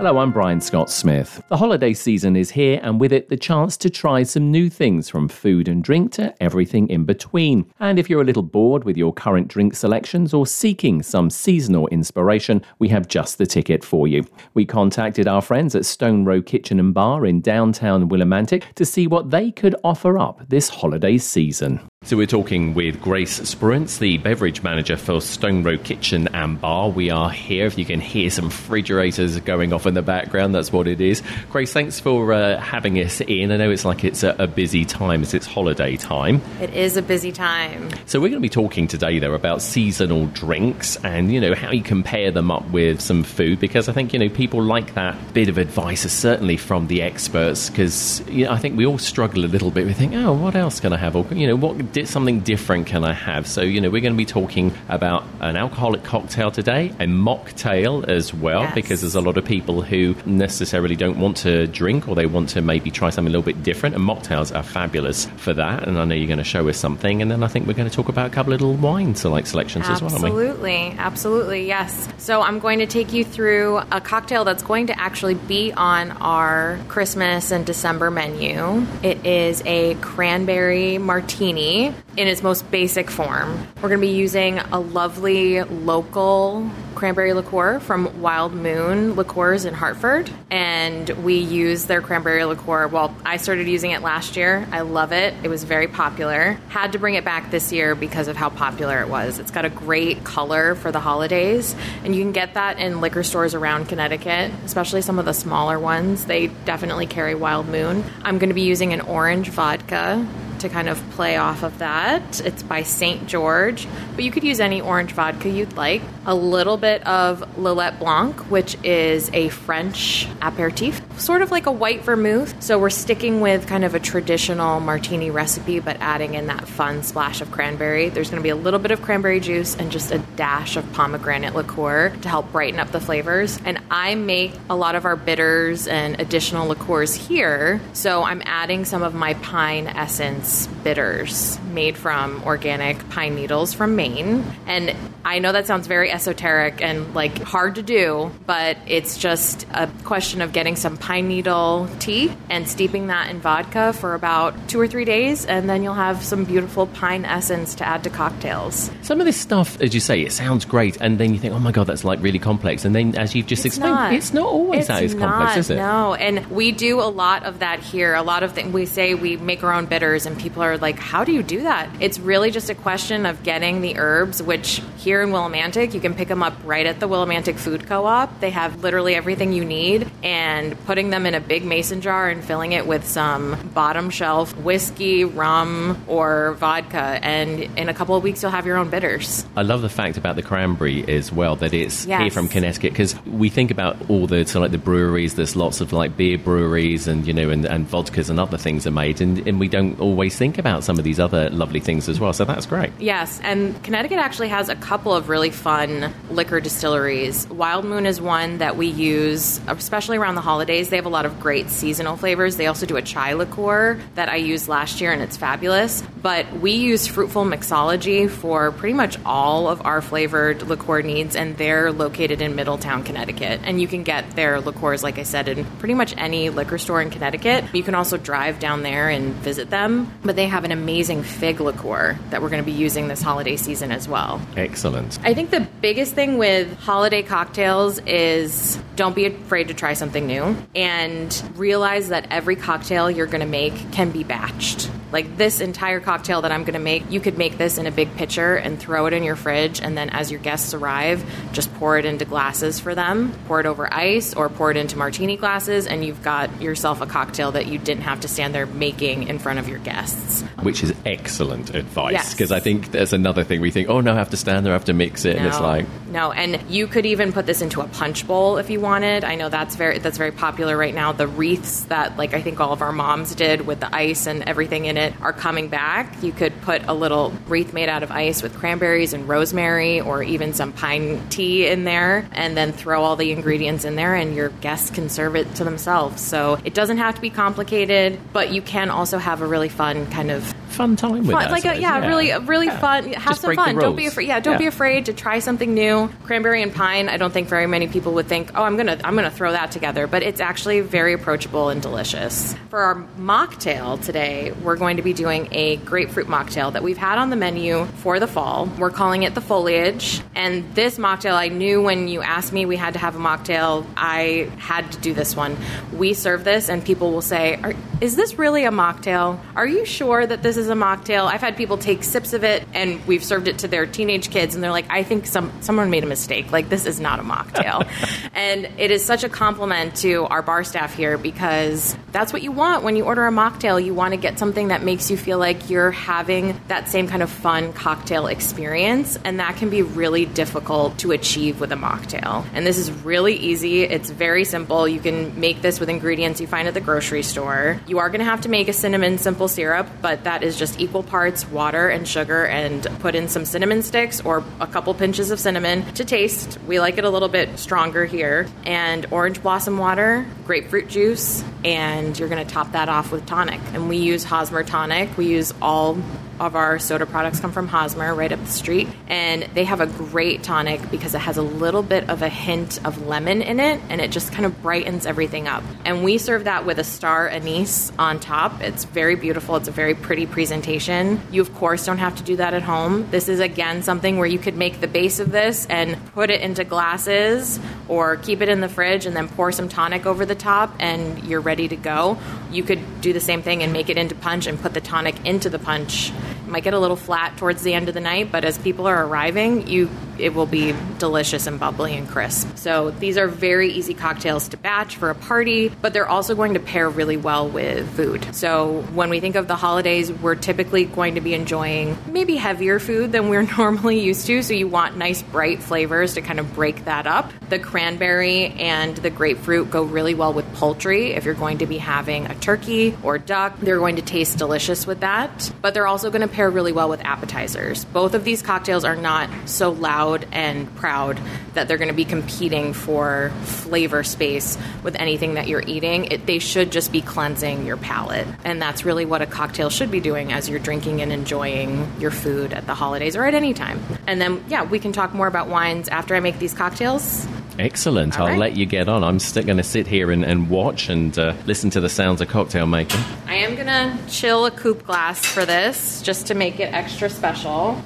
Hello, 0.05 0.19
I'm 0.19 0.33
Brian 0.33 0.61
Scott 0.61 0.91
Smith. 0.91 1.43
The 1.49 1.57
holiday 1.57 1.95
season 1.95 2.37
is 2.37 2.51
here, 2.51 2.79
and 2.83 3.01
with 3.01 3.11
it, 3.11 3.31
the 3.31 3.39
chance 3.39 3.79
to 3.79 3.89
try 3.89 4.23
some 4.23 4.51
new 4.51 4.69
things 4.69 5.09
from 5.09 5.29
food 5.29 5.67
and 5.67 5.83
drink 5.83 6.13
to 6.13 6.35
everything 6.43 6.91
in 6.91 7.05
between. 7.07 7.65
And 7.81 7.99
if 7.99 8.11
you're 8.11 8.21
a 8.21 8.25
little 8.27 8.43
bored 8.43 8.85
with 8.85 8.99
your 8.99 9.15
current 9.15 9.49
drink 9.49 9.75
selections 9.75 10.35
or 10.35 10.47
seeking 10.47 11.03
some 11.03 11.31
seasonal 11.31 11.89
inspiration, 11.89 12.61
we 12.81 12.89
have 12.89 13.09
just 13.09 13.39
the 13.39 13.47
ticket 13.47 13.83
for 13.83 14.07
you. 14.07 14.27
We 14.53 14.67
contacted 14.67 15.27
our 15.27 15.41
friends 15.41 15.75
at 15.75 15.87
Stone 15.87 16.27
Row 16.27 16.43
Kitchen 16.43 16.79
and 16.79 16.93
Bar 16.93 17.25
in 17.25 17.41
downtown 17.41 18.11
Willimantic 18.11 18.75
to 18.75 18.85
see 18.85 19.07
what 19.07 19.31
they 19.31 19.51
could 19.51 19.75
offer 19.83 20.19
up 20.19 20.47
this 20.51 20.69
holiday 20.69 21.17
season. 21.17 21.81
So 22.07 22.19
we're 22.19 22.27
talking 22.27 22.75
with 22.75 23.01
Grace 23.01 23.41
Spruance, 23.41 23.99
the 23.99 24.19
beverage 24.19 24.63
manager 24.63 24.95
for 24.95 25.23
Stone 25.23 25.63
Row 25.63 25.79
Kitchen 25.79 26.29
and 26.35 26.61
Bar. 26.61 26.91
We 26.91 27.09
are 27.09 27.31
here. 27.31 27.65
If 27.65 27.79
you 27.79 27.87
can 27.87 27.99
hear 27.99 28.29
some 28.29 28.45
refrigerators 28.45 29.41
going 29.41 29.73
off 29.73 29.87
in 29.87 29.95
the 29.95 30.03
background, 30.03 30.55
that's 30.55 30.71
what 30.71 30.87
it 30.87 31.01
is. 31.01 31.23
Grace, 31.51 31.73
thanks 31.73 31.99
for 32.01 32.35
uh, 32.35 32.61
having 32.61 32.97
us 32.99 33.23
in. 33.23 33.51
I 33.51 33.57
know 33.57 33.71
it's 33.71 33.87
like 33.87 34.05
it's 34.05 34.23
a, 34.23 34.37
a 34.39 34.47
busy 34.47 34.85
time 34.85 35.23
as 35.23 35.33
it's 35.33 35.47
holiday 35.47 35.97
time. 35.97 36.43
It 36.61 36.75
is 36.75 36.99
a 36.99 37.03
busy 37.03 37.33
time. 37.33 37.89
So 38.05 38.21
we're 38.21 38.29
going 38.29 38.33
to 38.35 38.41
be 38.41 38.51
talking 38.51 38.87
today, 38.87 39.19
though, 39.19 39.33
about 39.33 39.63
seasonal 39.63 40.27
drinks 40.27 40.97
and 41.05 41.33
you 41.33 41.41
know 41.41 41.55
how 41.55 41.71
you 41.71 41.83
compare 41.83 42.31
them 42.31 42.51
up 42.51 42.69
with 42.69 43.01
some 43.01 43.23
food 43.23 43.61
because 43.61 43.89
I 43.89 43.95
think 43.95 44.13
you 44.13 44.19
know 44.19 44.29
people 44.29 44.63
like 44.63 44.93
that 44.93 45.17
bit 45.33 45.49
of 45.49 45.57
advice, 45.57 46.03
certainly 46.13 46.59
from 46.59 46.87
the 46.89 47.01
experts, 47.01 47.71
because 47.71 48.23
you 48.29 48.45
know, 48.45 48.53
I 48.53 48.59
think 48.59 48.77
we 48.77 48.85
all 48.85 48.99
struggle 48.99 49.47
a 49.47 49.49
little 49.49 49.71
bit. 49.71 49.87
We 49.87 49.95
think, 49.95 50.13
oh, 50.13 50.35
what 50.35 50.55
else 50.55 50.81
can 50.81 50.93
I 50.93 50.99
have, 50.99 51.17
or 51.17 51.25
you 51.33 51.47
know, 51.47 51.57
what 51.57 51.94
something 52.07 52.41
different 52.41 52.87
can 52.87 53.05
I 53.05 53.13
have? 53.13 53.47
So, 53.47 53.63
you 53.63 53.81
know, 53.81 53.91
we're 53.91 54.01
going 54.01 54.13
to 54.13 54.19
be 54.19 54.25
talking 54.25 54.73
about 54.89 55.25
an 55.41 55.57
alcoholic 55.57 56.03
cocktail 56.05 56.51
today, 56.51 56.91
a 56.99 57.07
mocktail 57.07 58.07
as 58.09 58.35
well, 58.35 58.63
yes. 58.63 58.75
because 58.75 59.01
there's 59.01 59.15
a 59.15 59.21
lot 59.21 59.37
of 59.37 59.45
people 59.45 59.83
who 59.83 60.15
necessarily 60.27 60.97
don't 60.97 61.19
want 61.19 61.37
to 61.39 61.67
drink 61.67 62.09
or 62.09 62.15
they 62.15 62.27
want 62.27 62.51
to 62.51 62.63
maybe 62.63 62.91
try 62.91 63.11
something 63.11 63.33
a 63.33 63.37
little 63.37 63.45
bit 63.45 63.63
different. 63.63 63.95
And 63.95 64.05
mocktails 64.05 64.55
are 64.55 64.63
fabulous 64.63 65.27
for 65.37 65.53
that. 65.55 65.87
And 65.87 65.99
I 65.99 66.05
know 66.05 66.15
you're 66.15 66.27
going 66.27 66.39
to 66.39 66.45
show 66.45 66.69
us 66.69 66.79
something. 66.79 67.23
And 67.23 67.31
then 67.31 67.43
I 67.43 67.49
think 67.49 67.67
we're 67.67 67.75
going 67.75 67.89
to 67.89 67.95
talk 67.95 68.09
about 68.09 68.27
a 68.27 68.31
couple 68.31 68.53
of 68.53 68.61
little 68.61 68.77
wine 68.77 69.15
select 69.15 69.49
selections 69.49 69.87
absolutely, 69.87 70.17
as 70.17 70.23
well, 70.23 70.33
Absolutely. 70.33 70.95
Absolutely. 70.99 71.67
Yes. 71.67 72.09
So 72.19 72.43
I'm 72.43 72.59
going 72.59 72.81
to 72.81 72.87
take 72.87 73.13
you 73.13 73.25
through 73.25 73.79
a 73.91 74.01
cocktail 74.01 74.45
that's 74.45 74.63
going 74.63 74.89
to 74.89 75.01
actually 75.01 75.35
be 75.35 75.73
on 75.73 76.11
our 76.13 76.79
Christmas 76.89 77.51
and 77.51 77.65
December 77.65 78.11
menu. 78.11 78.87
It 79.03 79.25
is 79.25 79.63
a 79.65 79.95
cranberry 79.97 80.99
martini 80.99 81.84
in 81.87 82.29
its 82.29 82.43
most 82.43 82.71
basic 82.71 83.11
form. 83.11 83.67
We're 83.77 83.89
going 83.89 84.01
to 84.01 84.07
be 84.07 84.13
using 84.13 84.59
a 84.59 84.79
lovely 84.79 85.63
local 85.63 86.71
cranberry 86.95 87.33
liqueur 87.33 87.81
from 87.81 88.23
Wild 88.23 88.55
Moon 88.55 89.17
Liqueurs 89.17 89.65
in 89.65 89.75
Hartford. 89.75 90.31
And 90.51 91.11
we 91.25 91.39
use 91.39 91.85
their 91.87 92.01
cranberry 92.01 92.45
liqueur. 92.45 92.87
Well, 92.87 93.15
I 93.25 93.37
started 93.37 93.67
using 93.67 93.91
it 93.91 94.03
last 94.03 94.37
year. 94.37 94.67
I 94.71 94.81
love 94.81 95.13
it. 95.13 95.35
It 95.43 95.49
was 95.49 95.65
very 95.65 95.89
popular. 95.89 96.59
Had 96.69 96.93
to 96.93 96.99
bring 96.99 97.15
it 97.15 97.25
back 97.25 97.51
this 97.51 97.73
year 97.73 97.95
because 97.95 98.29
of 98.29 98.37
how 98.37 98.49
popular 98.49 99.01
it 99.01 99.09
was. 99.09 99.39
It's 99.39 99.51
got 99.51 99.65
a 99.65 99.71
great 99.71 100.25
color 100.25 100.75
for 100.75 100.93
the 100.93 101.01
holidays. 101.01 101.75
And 102.05 102.15
you 102.15 102.23
can 102.23 102.33
get 102.33 102.55
that 102.55 102.79
in 102.79 103.01
liquor 103.01 103.23
stores 103.23 103.55
around 103.55 103.89
Connecticut, 103.89 104.53
especially 104.65 105.03
some 105.03 105.19
of 105.19 105.25
the 105.25 105.35
smaller 105.35 105.79
ones. 105.79 106.25
They 106.25 106.47
definitely 106.65 107.07
carry 107.07 107.35
Wild 107.35 107.69
Moon. 107.69 108.05
I'm 108.23 108.39
going 108.39 108.51
to 108.51 108.55
be 108.55 108.63
using 108.63 108.93
an 108.93 109.01
orange 109.03 109.51
vodka 109.51 110.27
to 110.65 110.69
kind 110.69 110.89
of 110.89 110.99
play 111.11 111.37
off 111.37 111.63
of 111.63 111.79
that. 111.79 112.41
It's 112.41 112.63
by 112.63 112.83
St. 112.83 113.27
George, 113.27 113.87
but 114.15 114.25
you 114.25 114.31
could 114.31 114.45
use 114.45 114.61
any 114.61 114.81
orange 114.81 115.13
vodka 115.13 115.49
you'd 115.49 115.77
like. 115.77 116.03
A 116.27 116.35
little 116.35 116.77
bit 116.77 117.07
of 117.07 117.41
Lillet 117.57 117.99
Blanc, 117.99 118.51
which 118.51 118.77
is 118.83 119.31
a 119.33 119.51
French 119.51 120.27
aperitif, 120.41 121.03
sort 121.21 121.43
of 121.43 121.51
like 121.51 121.67
a 121.67 121.73
white 121.73 122.03
vermouth. 122.03 122.63
So 122.63 122.79
we're 122.79 122.91
sticking 122.91 123.41
with 123.41 123.67
kind 123.67 123.85
of 123.85 123.95
a 123.95 124.01
traditional 124.01 124.81
martini 124.81 125.31
recipe, 125.31 125.81
but 125.81 125.99
adding 126.01 126.35
in 126.35 126.47
that 126.47 126.67
fun 126.67 127.03
splash 127.03 127.41
of 127.43 127.51
cranberry. 127.51 128.09
There's 128.09 128.31
going 128.31 128.41
to 128.41 128.43
be 128.43 128.49
a 128.49 128.57
little 128.57 128.81
bit 128.81 128.91
of 128.91 129.03
cranberry 129.03 129.41
juice 129.41 129.77
and 129.77 129.93
just 129.93 130.11
a 130.13 130.19
dash 130.37 130.77
of 130.77 130.93
pomegranate 130.95 131.55
liqueur 131.55 132.17
to 132.23 132.29
help 132.29 132.51
brighten 132.53 132.81
up 132.81 132.91
the 132.91 133.01
flavors. 133.01 133.61
And 133.65 133.79
I 133.91 134.15
make 134.15 134.55
a 134.71 134.75
lot 134.75 134.95
of 134.95 135.05
our 135.05 135.17
bitters 135.17 135.87
and 135.87 136.19
additional 136.19 136.69
liqueurs 136.69 137.15
here, 137.15 137.81
so 137.93 138.23
I'm 138.23 138.43
adding 138.47 138.87
some 138.87 139.03
of 139.03 139.15
my 139.15 139.35
pine 139.35 139.87
essence 139.89 140.54
bitters 140.83 141.59
made 141.73 141.97
from 141.97 142.43
organic 142.45 143.09
pine 143.11 143.35
needles 143.35 143.75
from 143.75 143.97
Maine. 143.97 144.45
And 144.67 144.95
I 145.25 145.39
know 145.39 145.53
that 145.53 145.67
sounds 145.67 145.87
very 145.87 146.11
esoteric 146.11 146.83
and 146.83 147.15
like 147.15 147.39
hard 147.43 147.77
to 147.77 147.83
do, 147.83 148.31
but 148.47 148.77
it's 148.87 149.17
just 149.17 149.67
a 149.73 149.89
question 150.05 150.43
of 150.43 150.53
getting 150.53 150.77
some 150.77 150.97
pine 150.97 151.29
needle 151.29 151.89
tea 151.99 152.33
and 152.51 152.69
steeping 152.69 153.07
that 153.09 153.31
in 153.31 153.41
vodka 153.41 153.93
for 153.95 154.15
about 154.15 154.55
two 154.69 154.81
or 154.81 154.87
three 154.87 155.05
days, 155.05 155.47
and 155.47 155.69
then 155.69 155.83
you'll 155.83 155.95
have 155.95 156.23
some 156.23 156.45
beautiful 156.45 156.87
pine 156.87 157.25
essence 157.25 157.75
to 157.77 157.87
add 157.87 158.05
to 158.05 158.11
cocktails. 158.11 158.91
Some 159.03 159.21
of 159.21 159.27
this 159.27 159.37
stuff, 159.37 159.81
as 159.81 159.95
you 159.95 160.01
say, 160.01 160.21
it 160.21 160.33
sounds 160.33 160.65
great, 160.65 160.99
and 161.01 161.19
then 161.19 161.33
you 161.33 161.41
think, 161.41 161.55
oh 161.55 161.59
my 161.59 161.73
god, 161.73 161.87
that's 161.87 162.05
like 162.05 162.23
really 162.23 162.39
complex. 162.39 162.85
And 162.85 162.95
then, 162.95 163.17
as 163.17 163.35
you've 163.35 163.47
just 163.47 163.65
it's 163.65 163.77
explained, 163.77 163.95
not. 163.95 164.13
it's 164.13 164.33
not 164.35 164.47
always 164.47 164.81
it's 164.81 164.89
that 164.89 165.03
is 165.03 165.15
complex, 165.15 165.57
is 165.57 165.71
it? 165.71 165.77
No, 165.77 166.15
and 166.15 166.47
we 166.51 166.71
do 166.73 167.01
a 167.01 167.09
lot 167.09 167.45
of 167.45 167.61
that 167.61 167.81
here. 167.81 168.15
A 168.15 168.23
lot 168.23 168.43
of 168.43 168.53
things 168.53 168.73
we 168.73 168.87
say 168.87 169.15
we 169.15 169.37
make 169.37 169.65
our 169.65 169.73
own 169.73 169.87
bitters, 169.87 170.27
and 170.27 170.34
people 170.37 170.63
are 170.63 170.79
like, 170.79 170.99
how 170.99 171.25
do 171.25 171.33
you 171.33 171.43
do 171.43 171.63
that? 171.63 171.91
It's 172.01 172.19
really 172.19 172.51
just 172.51 172.71
a 172.71 172.75
question 172.75 173.27
of 173.27 173.43
getting 173.43 173.81
the 173.81 173.99
herbs, 173.99 174.43
which 174.43 174.83
here 174.97 175.23
in 175.23 175.31
Willimantic, 175.31 175.95
you 175.95 176.01
can 176.01 176.15
pick 176.15 176.29
them 176.29 176.43
up 176.43 176.55
right 176.65 176.87
at 176.87 177.01
the 177.01 177.09
Willimantic 177.09 177.57
Food 177.57 177.87
Co 177.87 178.07
op. 178.07 178.41
They 178.41 178.51
have 178.51 178.83
literally 178.83 179.15
everything 179.15 179.53
you 179.53 179.65
need, 179.65 180.11
and 180.23 180.83
putting 180.87 181.11
them 181.11 181.27
in 181.27 181.35
a 181.35 181.41
big 181.41 181.65
mason 181.65 182.01
jar 182.01 182.29
and 182.31 182.43
filling 182.43 182.73
it 182.73 182.87
with 182.87 183.07
some 183.07 183.57
bottom 183.75 184.09
shelf 184.09 184.57
whiskey, 184.57 185.25
rum, 185.25 186.03
or 186.07 186.55
vodka. 186.55 187.19
And 187.23 187.61
in 187.79 187.89
a 187.89 187.95
couple 187.95 188.17
of 188.17 188.23
weeks, 188.23 188.43
you'll 188.43 188.53
have 188.53 188.65
your 188.65 188.79
own 188.79 188.89
bitters. 188.89 189.45
I 189.57 189.63
love 189.63 189.83
the 189.83 189.89
fact 189.89 190.17
about 190.17 190.37
the 190.37 190.43
cranberry 190.43 191.07
as 191.09 191.31
well 191.31 191.57
that 191.57 191.75
it's 191.75 192.07
yes. 192.07 192.23
here 192.23 192.31
from 192.31 192.49
Connecticut 192.49 192.93
because 192.93 193.15
we 193.27 193.51
think 193.51 193.71
about 193.71 193.97
all 194.09 194.27
the 194.27 194.47
so 194.47 194.61
like 194.61 194.71
the 194.71 194.79
breweries. 194.79 195.35
There's 195.35 195.57
lots 195.57 195.81
of 195.81 195.93
like 195.93 196.17
beer 196.17 196.39
breweries 196.39 197.07
and 197.07 197.27
you 197.27 197.35
know 197.35 197.51
and, 197.51 197.67
and 197.67 197.87
vodkas 197.87 198.31
and 198.31 198.41
other 198.41 198.57
things 198.57 198.87
are 198.87 198.91
made, 198.91 199.21
and, 199.21 199.47
and 199.47 199.61
we 199.61 199.69
don't 199.69 200.01
always 200.01 200.24
think 200.31 200.59
about 200.59 200.85
some 200.85 200.99
of 200.99 201.05
these 201.05 201.21
other 201.21 201.51
lovely 201.51 201.81
things 201.81 202.09
as 202.09 202.21
well. 202.21 202.33
So 202.33 202.45
that's 202.45 202.67
great. 202.67 202.93
Yes, 202.99 203.41
and 203.43 203.83
Connecticut 203.83 204.19
actually 204.19 204.49
has 204.49 204.69
a 204.69 204.77
couple 204.77 205.15
of 205.15 205.29
really 205.29 205.51
fun 205.51 206.13
liquor 206.31 206.61
distilleries. 206.61 207.49
Wild 207.49 207.85
Moon 207.85 208.07
is 208.07 208.21
one 208.21 208.59
that 208.59 208.77
we 208.77 208.87
use, 208.87 209.61
especially 209.69 210.17
around 210.17 210.35
the 210.35 210.41
holidays. 210.41 210.89
They 210.89 210.97
have 210.97 211.07
a 211.07 211.11
lot 211.11 211.27
of 211.27 211.41
great 211.41 211.71
seasonal 211.71 212.17
flavors. 212.17 212.57
They 212.57 212.67
also 212.67 212.87
do 212.87 212.97
a 212.97 213.03
chai 213.03 213.35
liqueur 213.35 214.01
that 214.15 214.29
I 214.29 214.37
used 214.37 214.69
last 214.69 215.01
year, 215.01 215.13
and 215.13 215.23
it's 215.23 215.37
fabulous. 215.37 216.03
but 216.25 216.51
we 216.61 216.71
use 216.73 217.07
Fruitful 217.07 217.45
Mixology 217.45 218.31
for 218.31 218.73
pretty 218.73 218.95
much 218.95 219.19
all 219.27 219.69
of 219.69 219.85
our 219.85 220.01
flavored 220.01 220.63
liqueur 220.63 221.03
needs, 221.03 221.37
and 221.37 221.55
they're 221.59 221.93
located 221.93 222.41
in 222.41 222.57
Middletown, 222.57 223.05
Connecticut. 223.05 223.61
And 223.63 223.79
you 223.79 223.87
can 223.87 224.05
get 224.05 224.31
their 224.31 224.59
liqueurs, 224.63 225.03
like 225.03 225.19
I 225.19 225.25
said, 225.25 225.49
in 225.49 225.67
pretty 225.81 225.93
much 225.93 226.15
any 226.17 226.49
liquor 226.49 226.79
store 226.79 227.03
in 227.03 227.11
Connecticut. 227.11 227.67
You 227.75 227.83
can 227.83 227.95
also 227.95 228.17
drive 228.17 228.59
down 228.59 228.83
there 228.83 229.11
and 229.11 229.35
visit 229.35 229.69
them, 229.69 230.11
but 230.25 230.37
they 230.37 230.47
have 230.47 230.65
an 230.65 230.73
amazing 230.73 231.23
fig 231.23 231.61
liqueur 231.61 232.19
that 232.31 232.43
we're 232.43 232.49
going 232.49 232.63
to 232.63 232.67
be 232.67 232.77
using 232.77 233.09
this 233.09 233.23
holiday 233.23 233.57
season 233.57 233.93
as 233.93 234.09
well. 234.09 234.41
Excellent. 234.57 235.19
I 235.23 235.35
think 235.35 235.51
the 235.51 235.69
biggest 235.81 236.15
thing 236.15 236.39
with 236.39 236.77
holiday 236.79 237.23
cocktails 237.23 237.99
is 238.01 238.79
don't 238.97 239.15
be 239.15 239.27
afraid 239.27 239.69
to 239.69 239.75
try 239.75 239.93
something 239.93 240.27
new 240.27 240.57
and 240.75 241.43
realize 241.57 242.09
that 242.09 242.27
every 242.31 242.57
cocktail 242.57 243.11
you're 243.11 243.27
going 243.27 243.41
to 243.41 243.47
make 243.47 243.93
can 243.93 244.11
be 244.11 244.25
batched. 244.25 244.91
Like 245.15 245.37
this 245.37 245.61
entire 245.61 246.01
cocktail 246.01 246.43
that 246.43 246.51
I'm 246.51 246.63
going 246.65 246.75
to 246.75 246.81
make, 246.81 247.09
you 247.09 247.21
could 247.21 247.39
make 247.39 247.57
this 247.57 247.79
in 247.79 247.87
a 247.87 247.93
big 247.93 248.13
pitcher 248.17 248.57
and 248.57 248.81
throw 248.81 249.07
it 249.07 249.13
in 249.13 249.23
your 249.23 249.37
fridge, 249.37 249.81
and 249.81 249.97
then 249.97 250.11
as 250.11 250.33
your 250.33 250.41
guests 250.41 250.75
arrive, 250.75 251.25
just 251.53 251.73
pour 251.75 251.97
it 251.97 252.05
into 252.05 252.25
glasses 252.25 252.81
for 252.81 252.97
them. 252.97 253.33
Pour 253.47 253.61
it 253.61 253.67
over 253.67 253.87
ice 253.95 254.35
or 254.35 254.49
pour 254.49 254.73
it 254.73 254.77
into 254.77 254.99
martini 254.99 255.37
glasses, 255.37 255.87
and 255.87 256.05
you've 256.05 256.21
got 256.25 256.61
yourself 256.61 257.01
a 257.01 257.07
cocktail 257.07 257.53
that 257.53 257.69
you 257.69 257.79
didn't 257.79 258.03
have 258.03 258.23
to 258.23 258.29
stand 258.29 258.53
there 258.57 258.67
making 258.67 259.29
in 259.29 259.39
front 259.39 259.61
of 259.61 259.69
your 259.69 259.79
guests. 259.79 260.43
Which 260.63 260.83
is 260.83 260.93
excellent 261.07 261.77
advice 261.77 262.13
Yes. 262.13 262.35
because 262.35 262.51
I 262.51 262.59
think 262.59 262.91
there's 262.91 263.13
another 263.13 263.45
thing 263.45 263.61
we 263.61 263.71
think, 263.71 263.89
oh 263.89 264.01
no, 264.01 264.15
I 264.15 264.17
have 264.17 264.31
to 264.31 264.37
stand 264.37 264.67
there, 264.67 264.73
I 264.73 264.75
have 264.75 264.87
to 264.87 264.95
mix 264.95 265.25
it, 265.25 265.37
and 265.37 265.47
it's 265.47 265.61
like, 265.61 265.87
no, 266.15 266.31
and 266.31 266.71
you 266.71 266.87
could 266.87 267.07
even 267.07 267.33
put 267.33 267.45
this 267.45 267.61
into 267.61 267.81
a 267.81 267.89
punch 267.89 268.25
bowl 268.25 268.59
if 268.59 268.71
you 268.71 268.79
wanted. 268.79 269.25
I 269.25 269.35
know 269.35 269.49
that's 269.49 269.75
very 269.75 269.99
that's 269.99 270.17
very 270.17 270.31
popular 270.31 270.77
right 270.77 270.95
now. 270.95 271.11
The 271.11 271.27
wreaths 271.27 271.87
that 271.87 272.17
like 272.17 272.35
I 272.35 272.41
think 272.41 272.61
all 272.61 272.73
of 272.73 272.83
our 272.83 272.93
moms 272.93 273.35
did 273.35 273.67
with 273.67 273.81
the 273.81 273.93
ice 273.93 274.29
and 274.29 274.45
everything 274.45 274.85
in 274.85 274.97
it 274.97 275.21
are 275.21 275.33
coming 275.33 275.67
back. 275.67 276.23
You 276.23 276.31
could 276.31 276.53
put 276.63 276.85
a 276.87 276.95
little 276.95 277.33
wreath 277.49 277.73
made 277.73 277.89
out 277.89 278.05
of 278.05 278.13
ice 278.13 278.45
with 278.45 278.55
cranberries 278.55 279.13
and 279.13 279.29
rosemary 279.29 280.01
or 280.01 280.23
even 280.23 280.55
some 280.55 280.73
pine 280.73 281.29
tea 281.31 281.67
in 281.67 281.83
there 281.83 282.29
and 282.31 282.57
then 282.57 282.71
throw 282.71 283.03
all 283.03 283.17
the 283.17 283.33
ingredients 283.33 283.85
in 283.85 283.97
there 283.97 284.15
and 284.15 284.37
your 284.37 284.51
guests 284.51 284.91
can 284.91 285.09
serve 285.09 285.35
it 285.35 285.53
to 285.57 285.65
themselves. 285.65 286.23
So 286.23 286.61
it 286.65 286.75
doesn't 286.75 286.99
have 286.99 287.17
to 287.17 287.21
be 287.21 287.31
complicated, 287.31 288.21
but 288.33 288.53
you 288.53 288.63
can 288.63 288.89
also 288.89 289.19
have 289.19 289.43
a 289.43 289.47
really 289.49 289.69
fun 289.69 290.07
kind 290.13 290.31
of 290.31 290.55
fun 290.75 290.97
time 290.97 291.19
with 291.27 291.31
fun. 291.31 291.47
I 291.47 291.51
like 291.51 291.65
a, 291.65 291.69
suppose. 291.69 291.81
yeah, 291.83 292.07
really, 292.07 292.33
really 292.47 292.67
Yeah. 292.67 292.79
fun. 292.79 293.13
Have 293.13 293.25
Just 293.33 293.41
some 293.43 293.55
fun. 293.55 293.77
Don't 293.79 293.97
be 293.97 294.07
afraid. 294.07 294.29
Yeah, 294.29 294.41
don't 294.41 294.59
be 294.59 294.67
afraid 294.67 295.07
to 295.07 295.13
try 295.13 295.39
something 295.39 295.73
new. 295.75 296.11
Cranberry 296.25 296.63
and 296.63 296.75
pine. 296.75 297.09
I 297.09 297.17
don't 297.17 297.33
think 297.33 297.49
very 297.49 297.67
many 297.67 297.87
people 297.89 298.13
would 298.15 298.27
think, 298.27 298.51
oh, 298.55 298.63
I'm 298.63 298.77
gonna, 298.77 298.99
I'm 299.05 299.15
gonna 299.15 299.31
throw 299.31 299.53
that 299.53 299.71
together. 299.71 300.07
But 300.07 300.23
it's 300.23 300.41
actually 300.41 300.81
very 300.81 301.13
approachable 301.13 301.69
and 301.71 301.81
delicious. 301.81 302.55
For 302.71 302.81
our 302.81 302.97
mocktail 303.19 304.03
today, 304.05 304.53
we're 304.63 304.77
going 304.77 304.97
to 304.97 305.03
be 305.03 305.13
doing 305.13 305.49
a 305.53 305.77
grapefruit 305.77 306.27
mocktail 306.27 306.73
that 306.73 306.83
we've 306.83 306.99
had 306.99 307.19
on 307.19 307.31
the 307.31 307.37
menu 307.37 307.85
for 307.97 308.21
the 308.21 308.27
fall. 308.27 308.67
We're 308.79 308.91
calling 308.91 309.23
it 309.23 309.35
the 309.35 309.41
foliage. 309.41 310.21
And 310.35 310.75
this 310.75 310.99
mocktail, 310.99 311.35
I 311.35 311.49
knew 311.49 311.83
when 311.83 312.09
you 312.09 312.23
asked 312.23 312.53
me 312.53 312.67
we 312.67 312.77
had 312.77 312.95
to 312.95 312.99
have 312.99 313.17
a 313.17 313.19
mocktail, 313.19 313.87
I 313.97 314.49
had 314.59 314.91
to 314.93 314.99
do 314.99 315.15
this 315.15 315.37
one. 315.37 315.57
We 315.93 316.15
serve 316.15 316.45
this, 316.45 316.69
and 316.69 316.85
people 316.85 317.13
will 317.13 317.23
say, 317.23 317.59
Are, 317.63 317.73
"Is 318.01 318.17
this 318.17 318.39
really 318.39 318.65
a 318.65 318.71
mocktail? 318.71 319.39
Are 319.55 319.67
you 319.67 319.85
sure 319.85 320.27
that 320.27 320.43
this 320.43 320.57
is 320.57 320.64
a 320.69 320.75
mocktail?" 320.75 321.27
I've 321.27 321.41
had 321.41 321.57
people 321.57 321.79
take 321.79 322.05
sips 322.05 322.33
of 322.33 322.45
it, 322.45 322.67
and 322.75 323.05
we've 323.07 323.25
served 323.25 323.49
it 323.49 323.59
to 323.59 323.69
their 323.69 323.87
teenage 323.87 324.31
kids, 324.31 324.55
and 324.55 324.63
they're 324.63 324.71
like, 324.71 324.91
"I 324.91 325.03
think 325.03 325.27
some 325.27 325.53
someone 325.61 325.91
made 325.91 326.05
a 326.05 326.07
mistake. 326.07 326.53
Like 326.53 326.69
this 326.69 326.87
is 326.87 327.01
not 327.01 327.19
a 327.21 327.23
mocktail." 327.23 327.87
and 328.35 328.69
it 328.79 328.91
is 328.91 329.05
such 329.05 329.25
a 329.25 329.29
compliment 329.29 329.97
to 329.97 330.25
our 330.25 330.43
bar 330.43 330.65
staff 330.65 330.95
here 330.95 331.19
because 331.19 331.97
that's 332.13 332.33
what 332.33 332.43
you 332.43 332.53
want 332.53 332.85
when 332.85 332.97
you 332.97 333.05
order 333.05 333.27
a 333.27 333.31
mocktail. 333.31 333.83
You 333.83 333.95
want 333.95 334.13
to 334.13 334.17
get 334.17 334.39
something 334.39 334.69
that 334.69 334.83
makes 334.83 335.11
you 335.11 335.17
feel 335.17 335.39
like 335.39 335.71
you're 335.71 335.91
having 335.91 336.61
that 336.69 336.89
same 336.89 337.09
kind 337.09 337.23
of 337.23 337.31
fun 337.31 337.73
cocktail 337.73 338.27
experience, 338.27 339.19
and 339.25 339.41
that 339.41 339.57
can 339.57 339.71
be 339.71 339.83
really 339.83 340.27
difficult 340.27 340.99
to 340.99 341.13
achieve 341.13 341.61
with 341.61 341.73
a 341.73 341.77
mocktail. 341.77 342.45
And 342.55 342.67
this 342.67 342.79
is 342.79 342.91
really 342.91 343.35
easy. 343.35 343.83
It's 343.83 344.11
very 344.11 344.45
simple. 344.45 344.87
You 344.87 345.01
can 345.01 345.39
make 345.39 345.63
this 345.63 345.81
with 345.81 345.89
ingredients 345.89 346.41
you 346.41 346.47
find 346.47 346.69
at 346.69 346.75
the 346.75 346.81
grocery 346.81 347.23
store. 347.23 347.81
You 347.87 347.99
are 347.99 348.09
going 348.09 348.21
to 348.21 348.25
have 348.25 348.43
to 348.43 348.49
make 348.49 348.69
a 348.69 348.73
cinnamon 348.73 349.19
simple 349.19 349.49
syrup, 349.49 349.89
but 350.01 350.25
that 350.25 350.43
is 350.43 350.54
just 350.57 350.81
equal 350.81 351.03
parts 351.03 351.49
water 351.49 351.89
and 351.89 352.07
sugar, 352.07 352.47
and 352.47 352.83
put 353.01 353.15
in 353.15 353.29
some 353.29 353.45
cinnamon 353.45 353.83
sticks 353.83 354.21
or 354.21 354.45
a 354.61 354.67
couple 354.67 354.95
pinches 354.95 355.31
of 355.31 355.41
cinnamon 355.41 355.85
to 355.95 356.05
taste. 356.05 356.59
We 356.67 356.81
like 356.81 356.99
it 356.99 357.05
a 357.05 357.11
little 357.11 357.29
bit 357.29 357.59
stronger 357.59 358.05
here. 358.05 358.47
And 358.65 359.07
orange 359.11 359.43
blossom 359.43 359.79
water, 359.79 360.27
grapefruit 360.47 360.89
juice, 360.89 361.45
and 361.65 362.19
you're 362.19 362.29
going 362.29 362.47
to 362.47 362.53
top 362.53 362.73
that 362.73 362.89
off 362.89 363.13
with 363.13 363.27
tonic. 363.27 363.61
And 363.73 363.89
we 363.89 363.99
use 363.99 364.25
Hosmer 364.25 364.63
tonic. 364.65 365.17
We 365.17 365.27
use 365.27 365.53
all 365.63 365.99
of 366.41 366.57
our 366.57 366.79
soda 366.79 367.07
products 367.07 367.41
come 367.41 367.53
from 367.53 367.69
Hosmer 367.69 368.15
right 368.15 368.33
up 368.33 368.41
the 368.41 368.47
street. 368.47 368.89
And 369.09 369.45
they 369.55 369.65
have 369.65 369.81
a 369.81 369.87
great 369.87 370.43
tonic 370.43 370.91
because 370.91 371.15
it 371.15 371.21
has 371.21 371.37
a 371.37 371.43
little 371.43 371.83
bit 371.83 372.09
of 372.09 372.23
a 372.23 372.29
hint 372.29 372.85
of 372.85 373.07
lemon 373.07 373.43
in 373.43 373.61
it 373.61 373.81
and 373.89 374.01
it 374.01 374.11
just 374.11 374.33
kind 374.33 374.47
of 374.47 374.63
brightens 374.63 375.07
everything 375.07 375.49
up. 375.49 375.63
And 375.85 376.05
we 376.05 376.19
serve 376.19 376.45
that 376.45 376.67
with 376.67 376.79
a 376.79 376.85
star 376.85 377.29
anise 377.29 377.93
on 377.99 378.21
top. 378.21 378.61
It's 378.61 378.85
very 378.85 379.17
beautiful. 379.17 379.57
It's 379.57 379.69
a 379.69 379.73
very 379.73 379.95
pretty 379.95 380.27
presentation. 380.27 381.21
You, 381.31 381.41
of 381.41 381.55
course, 381.55 381.87
don't 381.87 381.99
have 381.99 382.17
to 382.17 382.23
do 382.23 382.37
that 382.37 382.55
at 382.55 382.63
home. 382.63 383.11
This 383.11 383.29
is, 383.29 383.41
again, 383.41 383.83
something 383.83 384.19
where 384.19 384.27
you 384.27 384.39
could 384.39 384.57
make 384.57 384.81
the 384.81 384.89
base 384.89 385.21
of 385.21 385.31
this 385.31 385.67
and 385.67 385.97
put 386.13 386.31
it 386.31 386.41
into 386.41 386.65
glasses 386.65 387.61
or 387.89 388.17
keep 388.17 388.41
it 388.41 388.49
in 388.49 388.61
the 388.61 388.69
fridge 388.69 389.07
and 389.07 389.15
then 389.17 389.29
pour 389.29 389.53
some 389.53 389.69
tonic 389.69 390.07
over 390.07 390.27
the 390.27 390.35
top 390.35 390.75
and 390.81 391.23
you're 391.25 391.41
ready 391.41 391.69
to 391.69 391.77
go. 391.77 392.19
You 392.51 392.63
could 392.63 393.01
do 393.01 393.13
the 393.13 393.21
same 393.21 393.43
thing 393.43 393.63
and 393.63 393.73
make 393.73 393.89
it 393.89 393.97
into 393.97 394.15
punch 394.15 394.47
and 394.47 394.61
put 394.61 394.75
the 394.75 394.81
tonic 394.81 395.25
into 395.25 395.51
the 395.51 395.59
punch. 395.59 396.13
Might 396.47 396.65
get 396.65 396.75
a 396.75 396.79
little 396.79 396.97
flat 396.97 397.37
towards 397.37 397.63
the 397.63 397.75
end 397.75 397.89
of 397.89 397.95
the 397.95 398.01
night, 398.01 398.31
but 398.31 398.45
as 398.45 398.59
people 398.59 398.87
are 398.87 399.07
arriving, 399.07 399.67
you 399.67 399.89
it 400.19 400.35
will 400.35 400.47
be 400.47 400.75
delicious 400.99 401.47
and 401.47 401.59
bubbly 401.59 401.97
and 401.97 402.09
crisp. 402.09 402.57
So 402.57 402.91
these 402.91 403.19
are 403.19 403.29
very 403.29 403.73
easy 403.73 403.95
cocktails 403.95 404.49
to 404.49 404.57
batch 404.57 404.97
for 404.97 405.11
a 405.11 405.15
party, 405.15 405.69
but 405.69 405.93
they're 405.93 406.09
also 406.09 406.35
going 406.35 406.55
to 406.55 406.61
pair 406.61 406.89
really 406.89 407.17
well 407.17 407.49
with 407.49 407.89
food. 407.97 408.35
So 408.35 408.83
when 408.95 409.11
we 409.11 409.21
think 409.21 409.37
of 409.37 409.49
the 409.49 409.57
holidays, 409.57 410.13
we're 410.13 410.35
typically 410.35 410.85
going 410.85 411.17
to 411.17 411.21
be 411.21 411.35
enjoying 411.35 411.97
maybe 412.07 412.37
heavier 412.37 412.79
food 412.79 413.13
than 413.13 413.29
we're 413.29 413.43
normally 413.59 414.01
used 414.01 414.27
to. 414.27 414.43
So 414.43 414.55
you 414.55 414.69
want 414.69 414.97
nice 414.97 415.23
bright 415.23 415.63
flavors 415.63 416.15
to 416.15 416.23
kind 416.23 416.41
of 416.41 416.55
break 416.55 416.85
that 416.85 417.07
up. 417.07 417.33
The 417.49 417.59
cranberry 417.59 418.47
and 418.47 418.97
the 418.97 419.11
grapefruit 419.11 419.71
go 419.71 419.83
really 419.83 420.15
well 420.15 420.33
with 420.33 420.53
poultry. 420.55 421.13
If 421.13 421.25
you're 421.25 421.35
going 421.35 421.59
to 421.59 421.67
be 421.67 421.79
having 421.79 422.27
a 422.27 422.35
turkey 422.35 422.97
or 423.03 423.19
duck, 423.19 423.59
they're 423.59 423.79
going 423.79 423.97
to 423.97 424.03
taste 424.03 424.39
delicious 424.39 424.87
with 424.87 425.01
that. 425.01 425.53
But 425.61 425.75
they're 425.75 425.87
also 425.87 426.11
going 426.11 426.23
to 426.23 426.29
pair 426.35 426.51
really 426.51 426.73
well 426.73 426.89
with 426.89 427.01
appetizers. 427.05 427.85
Both 427.87 428.15
of 428.15 428.25
these 428.25 428.43
cocktails 428.43 428.85
are 428.85 428.97
not 428.97 429.31
so 429.49 429.71
loud 429.71 430.27
and 430.33 430.75
proud 430.77 431.21
that 431.55 431.69
they're 431.69 431.79
going 431.79 431.89
to 431.89 431.95
be 431.95 432.05
competing 432.05 432.73
for 432.73 433.31
flavor 433.45 434.03
space 434.03 434.59
with 434.83 434.97
anything 434.97 435.35
that 435.35 435.47
you're 435.47 435.63
eating. 435.67 436.07
It, 436.07 436.27
they 436.27 436.41
should 436.41 436.73
just 436.73 436.91
be 436.91 437.01
cleansing 437.01 437.65
your 437.65 437.77
palate. 437.77 438.27
And 438.45 438.61
that's 438.61 438.85
really 438.85 439.05
what 439.05 439.23
a 439.23 439.27
cocktail 439.27 439.71
should 439.71 439.91
be 439.91 440.01
doing 440.01 440.33
as 440.33 440.49
you're 440.49 440.59
drinking 440.59 441.01
and 441.01 441.13
enjoying 441.13 441.89
your 442.01 442.11
food 442.11 442.53
at 442.53 442.67
the 442.67 442.75
holidays 442.75 443.15
or 443.15 443.25
at 443.25 443.35
any 443.35 443.55
time. 443.55 443.81
And 444.07 444.21
then, 444.21 444.45
yeah, 444.49 444.65
we 444.65 444.81
can 444.81 444.93
talk 444.93 445.15
more 445.15 445.29
about 445.29 445.49
wines 445.49 445.89
after 445.89 446.17
I 446.17 446.21
make 446.21 446.41
these 446.41 446.53
cocktails. 446.53 447.27
Excellent. 447.59 448.19
All 448.19 448.27
I'll 448.27 448.33
right. 448.33 448.39
let 448.39 448.57
you 448.57 448.67
get 448.67 448.89
on. 448.89 449.05
I'm 449.05 449.19
still 449.19 449.45
going 449.45 449.59
to 449.59 449.63
sit 449.63 449.87
here 449.87 450.11
and, 450.11 450.25
and 450.25 450.51
watch 450.51 450.89
and 450.89 451.17
uh, 451.19 451.35
listen 451.47 451.71
to 451.71 451.81
the 451.81 451.89
sounds 451.89 452.21
of 452.21 452.29
cocktail 452.29 452.67
making. 452.67 453.01
I 453.27 453.37
am 453.37 453.55
going 453.55 453.67
to 453.67 453.97
chill 454.09 454.47
a 454.47 454.51
coupe 454.51 454.85
glass 454.85 455.25
for 455.25 455.45
this 455.47 456.03
just 456.03 456.27
to 456.29 456.35
make 456.35 456.59
it 456.59 456.73
extra 456.75 457.09
special. 457.09 457.81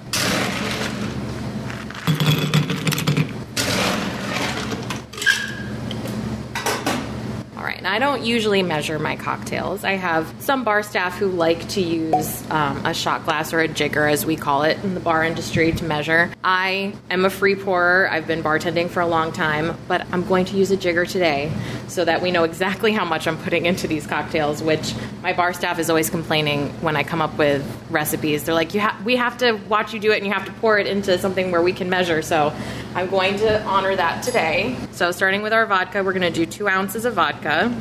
All 7.56 7.64
right, 7.64 7.78
and 7.78 7.86
I 7.98 8.00
don't 8.00 8.24
usually 8.24 8.62
measure 8.62 8.96
my 9.00 9.16
cocktails. 9.16 9.82
I 9.82 9.94
have 9.94 10.32
some 10.38 10.62
bar 10.62 10.84
staff 10.84 11.18
who 11.18 11.26
like 11.26 11.68
to 11.70 11.80
use 11.80 12.48
um, 12.48 12.86
a 12.86 12.94
shot 12.94 13.24
glass 13.24 13.52
or 13.52 13.58
a 13.58 13.66
jigger, 13.66 14.06
as 14.06 14.24
we 14.24 14.36
call 14.36 14.62
it 14.62 14.78
in 14.84 14.94
the 14.94 15.00
bar 15.00 15.24
industry, 15.24 15.72
to 15.72 15.84
measure. 15.84 16.30
I 16.44 16.94
am 17.10 17.24
a 17.24 17.30
free 17.30 17.56
pourer. 17.56 18.08
I've 18.08 18.28
been 18.28 18.44
bartending 18.44 18.88
for 18.88 19.00
a 19.00 19.06
long 19.08 19.32
time, 19.32 19.76
but 19.88 20.06
I'm 20.12 20.24
going 20.24 20.44
to 20.44 20.56
use 20.56 20.70
a 20.70 20.76
jigger 20.76 21.06
today 21.06 21.50
so 21.88 22.04
that 22.04 22.22
we 22.22 22.30
know 22.30 22.44
exactly 22.44 22.92
how 22.92 23.04
much 23.04 23.26
I'm 23.26 23.36
putting 23.36 23.66
into 23.66 23.88
these 23.88 24.06
cocktails. 24.06 24.62
Which 24.62 24.94
my 25.20 25.32
bar 25.32 25.52
staff 25.52 25.80
is 25.80 25.90
always 25.90 26.08
complaining 26.08 26.68
when 26.80 26.94
I 26.94 27.02
come 27.02 27.20
up 27.20 27.36
with 27.36 27.66
recipes. 27.90 28.44
They're 28.44 28.54
like, 28.54 28.74
"You 28.74 28.80
ha- 28.80 28.96
we 29.04 29.16
have 29.16 29.38
to 29.38 29.54
watch 29.68 29.92
you 29.92 29.98
do 29.98 30.12
it, 30.12 30.18
and 30.18 30.26
you 30.26 30.32
have 30.32 30.44
to 30.44 30.52
pour 30.60 30.78
it 30.78 30.86
into 30.86 31.18
something 31.18 31.50
where 31.50 31.62
we 31.62 31.72
can 31.72 31.90
measure." 31.90 32.22
So 32.22 32.52
I'm 32.94 33.08
going 33.08 33.38
to 33.38 33.60
honor 33.64 33.96
that 33.96 34.22
today. 34.22 34.76
So 34.92 35.10
starting 35.10 35.42
with 35.42 35.52
our 35.52 35.66
vodka, 35.66 36.04
we're 36.04 36.12
going 36.12 36.32
to 36.32 36.46
do 36.46 36.46
two 36.46 36.68
ounces 36.68 37.04
of 37.04 37.14
vodka. 37.14 37.74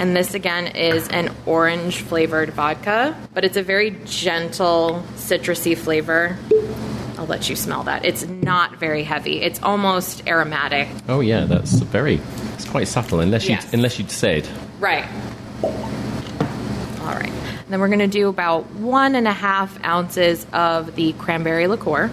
And 0.00 0.14
this 0.14 0.34
again 0.34 0.68
is 0.68 1.08
an 1.08 1.34
orange 1.44 2.02
flavored 2.02 2.50
vodka, 2.50 3.16
but 3.34 3.44
it's 3.44 3.56
a 3.56 3.62
very 3.62 3.90
gentle 4.04 5.02
citrusy 5.16 5.76
flavor. 5.76 6.36
I'll 7.18 7.26
let 7.26 7.50
you 7.50 7.56
smell 7.56 7.82
that. 7.84 8.04
It's 8.04 8.24
not 8.26 8.76
very 8.76 9.02
heavy. 9.02 9.42
It's 9.42 9.60
almost 9.62 10.26
aromatic. 10.28 10.88
Oh 11.08 11.18
yeah, 11.20 11.44
that's 11.46 11.72
very. 11.80 12.20
It's 12.54 12.64
quite 12.68 12.86
subtle, 12.86 13.18
unless 13.20 13.44
you 13.46 13.54
Yes. 13.56 13.72
unless 13.72 13.98
you'd 13.98 14.10
said. 14.12 14.48
Right. 14.78 15.04
All 15.64 17.14
right. 17.14 17.28
And 17.30 17.66
then 17.72 17.80
we're 17.80 17.88
going 17.88 17.98
to 17.98 18.06
do 18.06 18.28
about 18.28 18.70
one 18.76 19.14
and 19.16 19.26
a 19.26 19.32
half 19.32 19.82
ounces 19.84 20.46
of 20.52 20.94
the 20.94 21.12
cranberry 21.14 21.66
liqueur, 21.66 22.08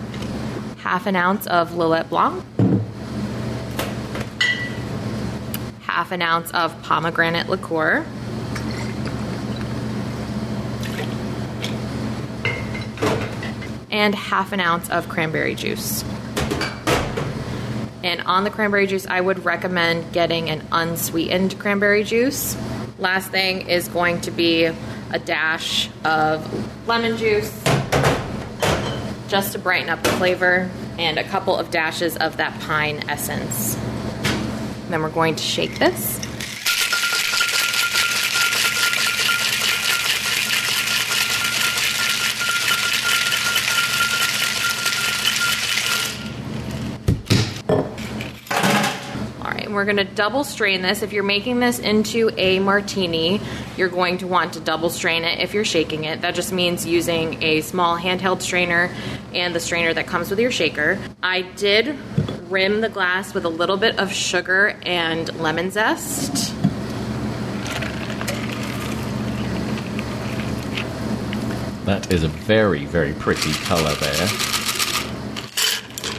half 0.79 1.05
an 1.05 1.15
ounce 1.15 1.45
of 1.47 1.71
Lillet 1.75 2.09
Blanc, 2.09 2.43
half 5.95 6.11
an 6.11 6.21
ounce 6.21 6.51
of 6.51 6.83
pomegranate 6.83 7.47
liqueur. 7.47 8.05
And 13.89 14.13
half 14.13 14.51
an 14.51 14.59
ounce 14.59 14.89
of 14.89 15.07
cranberry 15.07 15.55
juice. 15.55 16.03
And 18.03 18.21
on 18.25 18.43
the 18.43 18.49
cranberry 18.49 18.87
juice, 18.87 19.07
I 19.07 19.21
would 19.21 19.45
recommend 19.45 20.11
getting 20.11 20.49
an 20.49 20.67
unsweetened 20.69 21.57
cranberry 21.59 22.03
juice. 22.03 22.57
Last 22.99 23.31
thing 23.31 23.69
is 23.69 23.87
going 23.87 24.19
to 24.21 24.31
be 24.31 24.65
a 24.65 25.19
dash 25.23 25.89
of 26.03 26.87
lemon 26.89 27.15
juice 27.15 27.63
just 29.29 29.53
to 29.53 29.59
brighten 29.59 29.89
up 29.89 30.03
the 30.03 30.11
flavor, 30.11 30.69
and 30.99 31.17
a 31.17 31.23
couple 31.23 31.55
of 31.55 31.71
dashes 31.71 32.17
of 32.17 32.35
that 32.35 32.59
pine 32.59 33.01
essence. 33.07 33.77
Then 34.89 35.01
we're 35.01 35.09
going 35.09 35.35
to 35.35 35.43
shake 35.43 35.79
this. 35.79 36.19
All 49.41 49.51
right, 49.51 49.71
we're 49.71 49.85
going 49.85 49.97
to 49.97 50.03
double 50.03 50.43
strain 50.43 50.81
this. 50.81 51.01
If 51.01 51.13
you're 51.13 51.23
making 51.23 51.59
this 51.59 51.79
into 51.79 52.29
a 52.37 52.59
martini, 52.59 53.41
you're 53.77 53.89
going 53.89 54.19
to 54.19 54.27
want 54.27 54.53
to 54.53 54.59
double 54.59 54.89
strain 54.89 55.23
it 55.23 55.39
if 55.39 55.53
you're 55.53 55.65
shaking 55.65 56.03
it. 56.05 56.21
That 56.21 56.35
just 56.35 56.53
means 56.53 56.85
using 56.85 57.41
a 57.43 57.61
small 57.61 57.97
handheld 57.97 58.41
strainer 58.41 58.89
and 59.33 59.53
the 59.53 59.59
strainer 59.59 59.93
that 59.93 60.07
comes 60.07 60.29
with 60.29 60.39
your 60.39 60.51
shaker. 60.51 60.99
I 61.21 61.41
did 61.41 61.97
rim 62.49 62.81
the 62.81 62.89
glass 62.89 63.33
with 63.33 63.45
a 63.45 63.49
little 63.49 63.77
bit 63.77 63.99
of 63.99 64.11
sugar 64.11 64.77
and 64.83 65.33
lemon 65.39 65.71
zest. 65.71 66.53
That 71.85 72.11
is 72.11 72.23
a 72.23 72.27
very, 72.27 72.85
very 72.85 73.13
pretty 73.13 73.53
color 73.53 73.93
there. 73.93 74.27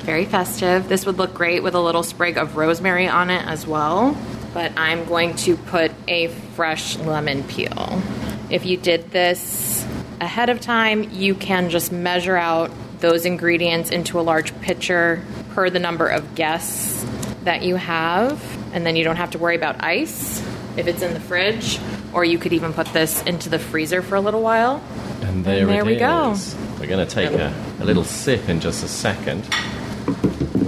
Very 0.04 0.24
festive. 0.24 0.88
This 0.88 1.04
would 1.04 1.18
look 1.18 1.34
great 1.34 1.64
with 1.64 1.74
a 1.74 1.80
little 1.80 2.04
sprig 2.04 2.38
of 2.38 2.56
rosemary 2.56 3.08
on 3.08 3.30
it 3.30 3.44
as 3.46 3.66
well. 3.66 4.16
But 4.54 4.72
I'm 4.76 5.04
going 5.04 5.34
to 5.38 5.56
put 5.56 5.90
a 6.06 6.28
fresh 6.28 6.96
lemon 6.98 7.42
peel. 7.42 8.00
If 8.48 8.64
you 8.64 8.76
did 8.76 9.10
this 9.10 9.84
ahead 10.20 10.48
of 10.48 10.60
time, 10.60 11.10
you 11.10 11.34
can 11.34 11.68
just 11.68 11.90
measure 11.90 12.36
out 12.36 12.70
those 13.00 13.26
ingredients 13.26 13.90
into 13.90 14.20
a 14.20 14.22
large 14.22 14.58
pitcher 14.60 15.22
per 15.56 15.70
the 15.70 15.78
number 15.78 16.06
of 16.06 16.34
guests 16.34 17.02
that 17.44 17.62
you 17.62 17.76
have. 17.76 18.38
And 18.74 18.84
then 18.84 18.94
you 18.94 19.04
don't 19.04 19.16
have 19.16 19.30
to 19.30 19.38
worry 19.38 19.56
about 19.56 19.82
ice 19.82 20.40
if 20.76 20.86
it's 20.86 21.00
in 21.00 21.14
the 21.14 21.20
fridge. 21.20 21.80
Or 22.12 22.26
you 22.26 22.36
could 22.36 22.52
even 22.52 22.74
put 22.74 22.86
this 22.88 23.22
into 23.22 23.48
the 23.48 23.58
freezer 23.58 24.02
for 24.02 24.16
a 24.16 24.20
little 24.20 24.42
while. 24.42 24.82
And 25.22 25.46
there, 25.46 25.62
And 25.62 25.70
there 25.70 25.80
it 25.80 25.86
we 25.86 25.96
go 25.96 26.36
we're 26.78 26.86
going 26.86 27.06
to 27.06 27.12
take 27.12 27.32
a, 27.32 27.54
a 27.80 27.86
little 27.86 28.04
sip 28.04 28.50
in 28.50 28.60
just 28.60 28.84
a 28.84 28.88
second. 28.88 29.48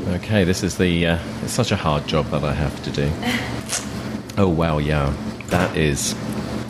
Okay, 0.09 0.45
this 0.45 0.63
is 0.63 0.79
the. 0.79 1.07
Uh, 1.07 1.19
it's 1.43 1.53
such 1.53 1.71
a 1.71 1.77
hard 1.77 2.07
job 2.07 2.31
that 2.31 2.43
I 2.43 2.55
have 2.55 2.83
to 2.85 2.91
do. 2.91 3.13
Oh 4.41 4.47
wow, 4.47 4.79
yeah, 4.79 5.13
that 5.49 5.77
is. 5.77 6.15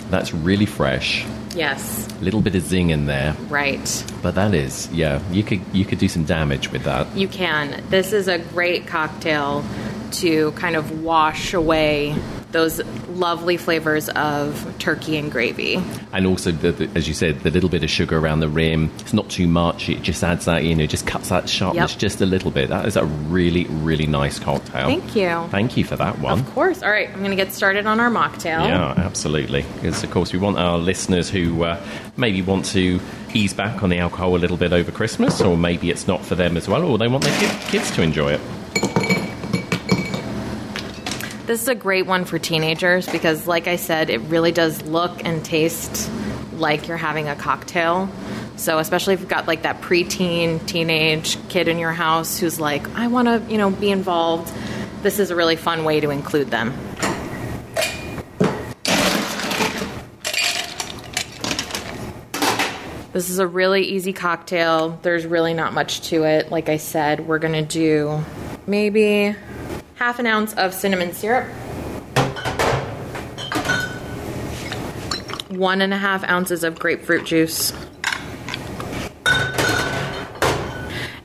That's 0.08 0.32
really 0.32 0.64
fresh. 0.64 1.26
Yes, 1.58 2.06
A 2.20 2.24
little 2.24 2.40
bit 2.40 2.54
of 2.54 2.62
zing 2.62 2.90
in 2.90 3.06
there, 3.06 3.34
right. 3.48 4.04
but 4.22 4.36
that 4.36 4.54
is, 4.54 4.88
yeah. 4.92 5.20
You 5.32 5.42
could 5.42 5.60
you 5.72 5.84
could 5.84 5.98
do 5.98 6.08
some 6.08 6.24
damage 6.24 6.70
with 6.70 6.84
that. 6.84 7.06
You 7.16 7.26
can. 7.26 7.82
This 7.90 8.12
is 8.12 8.28
a 8.28 8.38
great 8.38 8.86
cocktail 8.86 9.64
to 10.12 10.52
kind 10.52 10.76
of 10.76 11.02
wash 11.02 11.52
away 11.54 12.14
those 12.52 12.80
lovely 13.18 13.56
flavors 13.56 14.08
of 14.10 14.74
turkey 14.78 15.16
and 15.16 15.30
gravy. 15.30 15.82
And 16.12 16.26
also, 16.26 16.52
the, 16.52 16.72
the, 16.72 16.90
as 16.94 17.08
you 17.08 17.14
said, 17.14 17.40
the 17.40 17.50
little 17.50 17.68
bit 17.68 17.82
of 17.82 17.90
sugar 17.90 18.16
around 18.18 18.40
the 18.40 18.48
rim. 18.48 18.90
It's 19.00 19.12
not 19.12 19.28
too 19.28 19.46
much. 19.48 19.88
It 19.88 20.02
just 20.02 20.22
adds 20.22 20.44
that, 20.46 20.64
you 20.64 20.74
know, 20.74 20.86
just 20.86 21.06
cuts 21.06 21.28
that 21.30 21.48
sharpness 21.48 21.92
Yep. 21.92 21.98
just 22.00 22.20
a 22.20 22.26
little 22.26 22.50
bit. 22.50 22.68
That 22.68 22.86
is 22.86 22.96
a 22.96 23.04
really, 23.04 23.64
really 23.66 24.06
nice 24.06 24.38
cocktail. 24.38 24.86
Thank 24.86 25.16
you. 25.16 25.46
Thank 25.50 25.76
you 25.76 25.84
for 25.84 25.96
that 25.96 26.18
one. 26.20 26.38
Of 26.38 26.50
course. 26.54 26.82
All 26.82 26.90
right, 26.90 27.08
I'm 27.10 27.18
going 27.18 27.30
to 27.30 27.36
get 27.36 27.52
started 27.52 27.86
on 27.86 28.00
our 28.00 28.10
mocktail. 28.10 28.66
Yeah, 28.66 28.94
absolutely. 28.96 29.62
Because, 29.74 30.02
of 30.04 30.10
course, 30.10 30.32
we 30.32 30.38
want 30.38 30.58
our 30.58 30.78
listeners 30.78 31.28
who 31.28 31.64
uh, 31.64 31.82
maybe 32.16 32.42
want 32.42 32.64
to 32.66 33.00
ease 33.34 33.52
back 33.52 33.82
on 33.82 33.90
the 33.90 33.98
alcohol 33.98 34.34
a 34.34 34.38
little 34.38 34.56
bit 34.56 34.72
over 34.72 34.90
Christmas, 34.90 35.40
or 35.40 35.56
maybe 35.56 35.90
it's 35.90 36.06
not 36.06 36.24
for 36.24 36.34
them 36.34 36.56
as 36.56 36.68
well, 36.68 36.82
or 36.84 36.96
they 36.98 37.08
want 37.08 37.24
their 37.24 37.58
kids 37.68 37.90
to 37.92 38.02
enjoy 38.02 38.32
it. 38.32 38.40
This 41.48 41.62
is 41.62 41.68
a 41.68 41.74
great 41.74 42.04
one 42.04 42.26
for 42.26 42.38
teenagers 42.38 43.06
because, 43.06 43.46
like 43.46 43.68
I 43.68 43.76
said, 43.76 44.10
it 44.10 44.18
really 44.18 44.52
does 44.52 44.82
look 44.82 45.24
and 45.24 45.42
taste 45.42 46.10
like 46.52 46.88
you're 46.88 46.98
having 46.98 47.26
a 47.30 47.34
cocktail. 47.34 48.10
So, 48.56 48.78
especially 48.78 49.14
if 49.14 49.20
you've 49.20 49.30
got 49.30 49.46
like 49.46 49.62
that 49.62 49.80
preteen, 49.80 50.66
teenage 50.66 51.38
kid 51.48 51.66
in 51.66 51.78
your 51.78 51.92
house 51.92 52.38
who's 52.38 52.60
like, 52.60 52.86
I 52.90 53.06
want 53.06 53.28
to, 53.28 53.50
you 53.50 53.56
know, 53.56 53.70
be 53.70 53.90
involved, 53.90 54.52
this 55.00 55.18
is 55.18 55.30
a 55.30 55.36
really 55.36 55.56
fun 55.56 55.84
way 55.84 56.00
to 56.00 56.10
include 56.10 56.50
them. 56.50 56.74
This 63.14 63.30
is 63.30 63.38
a 63.38 63.46
really 63.46 63.84
easy 63.84 64.12
cocktail. 64.12 64.98
There's 65.00 65.24
really 65.24 65.54
not 65.54 65.72
much 65.72 66.02
to 66.10 66.24
it. 66.24 66.50
Like 66.50 66.68
I 66.68 66.76
said, 66.76 67.26
we're 67.26 67.38
going 67.38 67.54
to 67.54 67.62
do 67.62 68.22
maybe 68.66 69.34
half 69.98 70.20
an 70.20 70.26
ounce 70.26 70.54
of 70.54 70.72
cinnamon 70.72 71.12
syrup, 71.12 71.44
one 75.50 75.80
and 75.80 75.92
a 75.92 75.96
half 75.96 76.22
ounces 76.22 76.62
of 76.62 76.78
grapefruit 76.78 77.26
juice. 77.26 77.72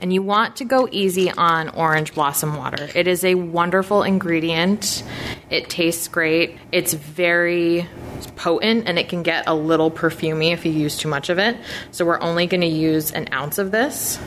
And 0.01 0.11
you 0.11 0.21
want 0.21 0.57
to 0.57 0.65
go 0.65 0.89
easy 0.91 1.31
on 1.31 1.69
orange 1.69 2.13
blossom 2.13 2.57
water. 2.57 2.89
It 2.93 3.07
is 3.07 3.23
a 3.23 3.35
wonderful 3.35 4.03
ingredient. 4.03 5.03
It 5.49 5.69
tastes 5.69 6.07
great. 6.07 6.57
It's 6.71 6.93
very 6.93 7.87
potent 8.35 8.87
and 8.87 8.97
it 8.97 9.07
can 9.07 9.23
get 9.23 9.45
a 9.47 9.53
little 9.53 9.91
perfumey 9.91 10.51
if 10.51 10.65
you 10.65 10.71
use 10.71 10.97
too 10.97 11.07
much 11.07 11.29
of 11.29 11.37
it. 11.37 11.55
So 11.91 12.05
we're 12.05 12.19
only 12.19 12.47
going 12.47 12.61
to 12.61 12.67
use 12.67 13.11
an 13.11 13.31
ounce 13.31 13.59
of 13.59 13.71
this. 13.71 14.19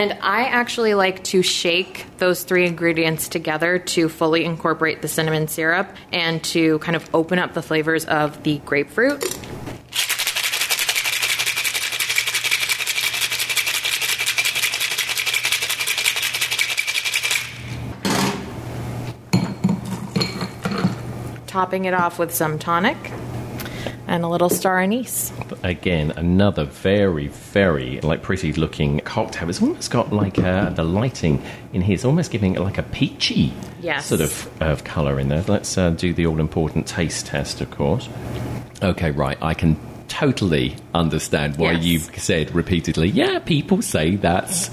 And 0.00 0.16
I 0.22 0.44
actually 0.44 0.94
like 0.94 1.22
to 1.24 1.42
shake 1.42 2.06
those 2.16 2.42
three 2.42 2.66
ingredients 2.66 3.28
together 3.28 3.78
to 3.78 4.08
fully 4.08 4.46
incorporate 4.46 5.02
the 5.02 5.08
cinnamon 5.08 5.46
syrup 5.46 5.94
and 6.10 6.42
to 6.44 6.78
kind 6.78 6.96
of 6.96 7.14
open 7.14 7.38
up 7.38 7.52
the 7.52 7.60
flavors 7.60 8.06
of 8.06 8.42
the 8.42 8.62
grapefruit. 8.64 9.20
Topping 21.46 21.84
it 21.84 21.92
off 21.92 22.18
with 22.18 22.32
some 22.32 22.58
tonic 22.58 22.96
and 24.10 24.24
a 24.24 24.28
little 24.28 24.50
star 24.50 24.78
anise. 24.80 25.32
Again, 25.62 26.10
another 26.16 26.64
very, 26.64 27.28
very 27.28 28.00
like 28.02 28.22
pretty 28.22 28.52
looking 28.52 28.98
cocktail. 29.00 29.48
It's 29.48 29.62
almost 29.62 29.90
got 29.90 30.12
like 30.12 30.38
uh, 30.38 30.70
the 30.70 30.84
lighting 30.84 31.40
in 31.72 31.80
here. 31.80 31.94
It's 31.94 32.04
almost 32.04 32.30
giving 32.30 32.54
it 32.56 32.60
like 32.60 32.76
a 32.76 32.82
peachy 32.82 33.54
Yes. 33.80 34.06
sort 34.06 34.20
of 34.20 34.50
of 34.60 34.84
color 34.84 35.18
in 35.20 35.28
there. 35.28 35.42
Let's 35.48 35.78
uh, 35.78 35.90
do 35.90 36.12
the 36.12 36.26
all 36.26 36.40
important 36.40 36.86
taste 36.86 37.26
test, 37.26 37.60
of 37.62 37.70
course. 37.70 38.08
Okay, 38.82 39.12
right. 39.12 39.38
I 39.40 39.54
can 39.54 39.76
totally 40.08 40.74
understand 40.92 41.56
why 41.56 41.72
Yes. 41.72 41.84
you've 41.84 42.18
said 42.18 42.54
repeatedly. 42.54 43.08
Yeah, 43.08 43.38
people 43.38 43.80
say 43.80 44.16
that's. 44.16 44.70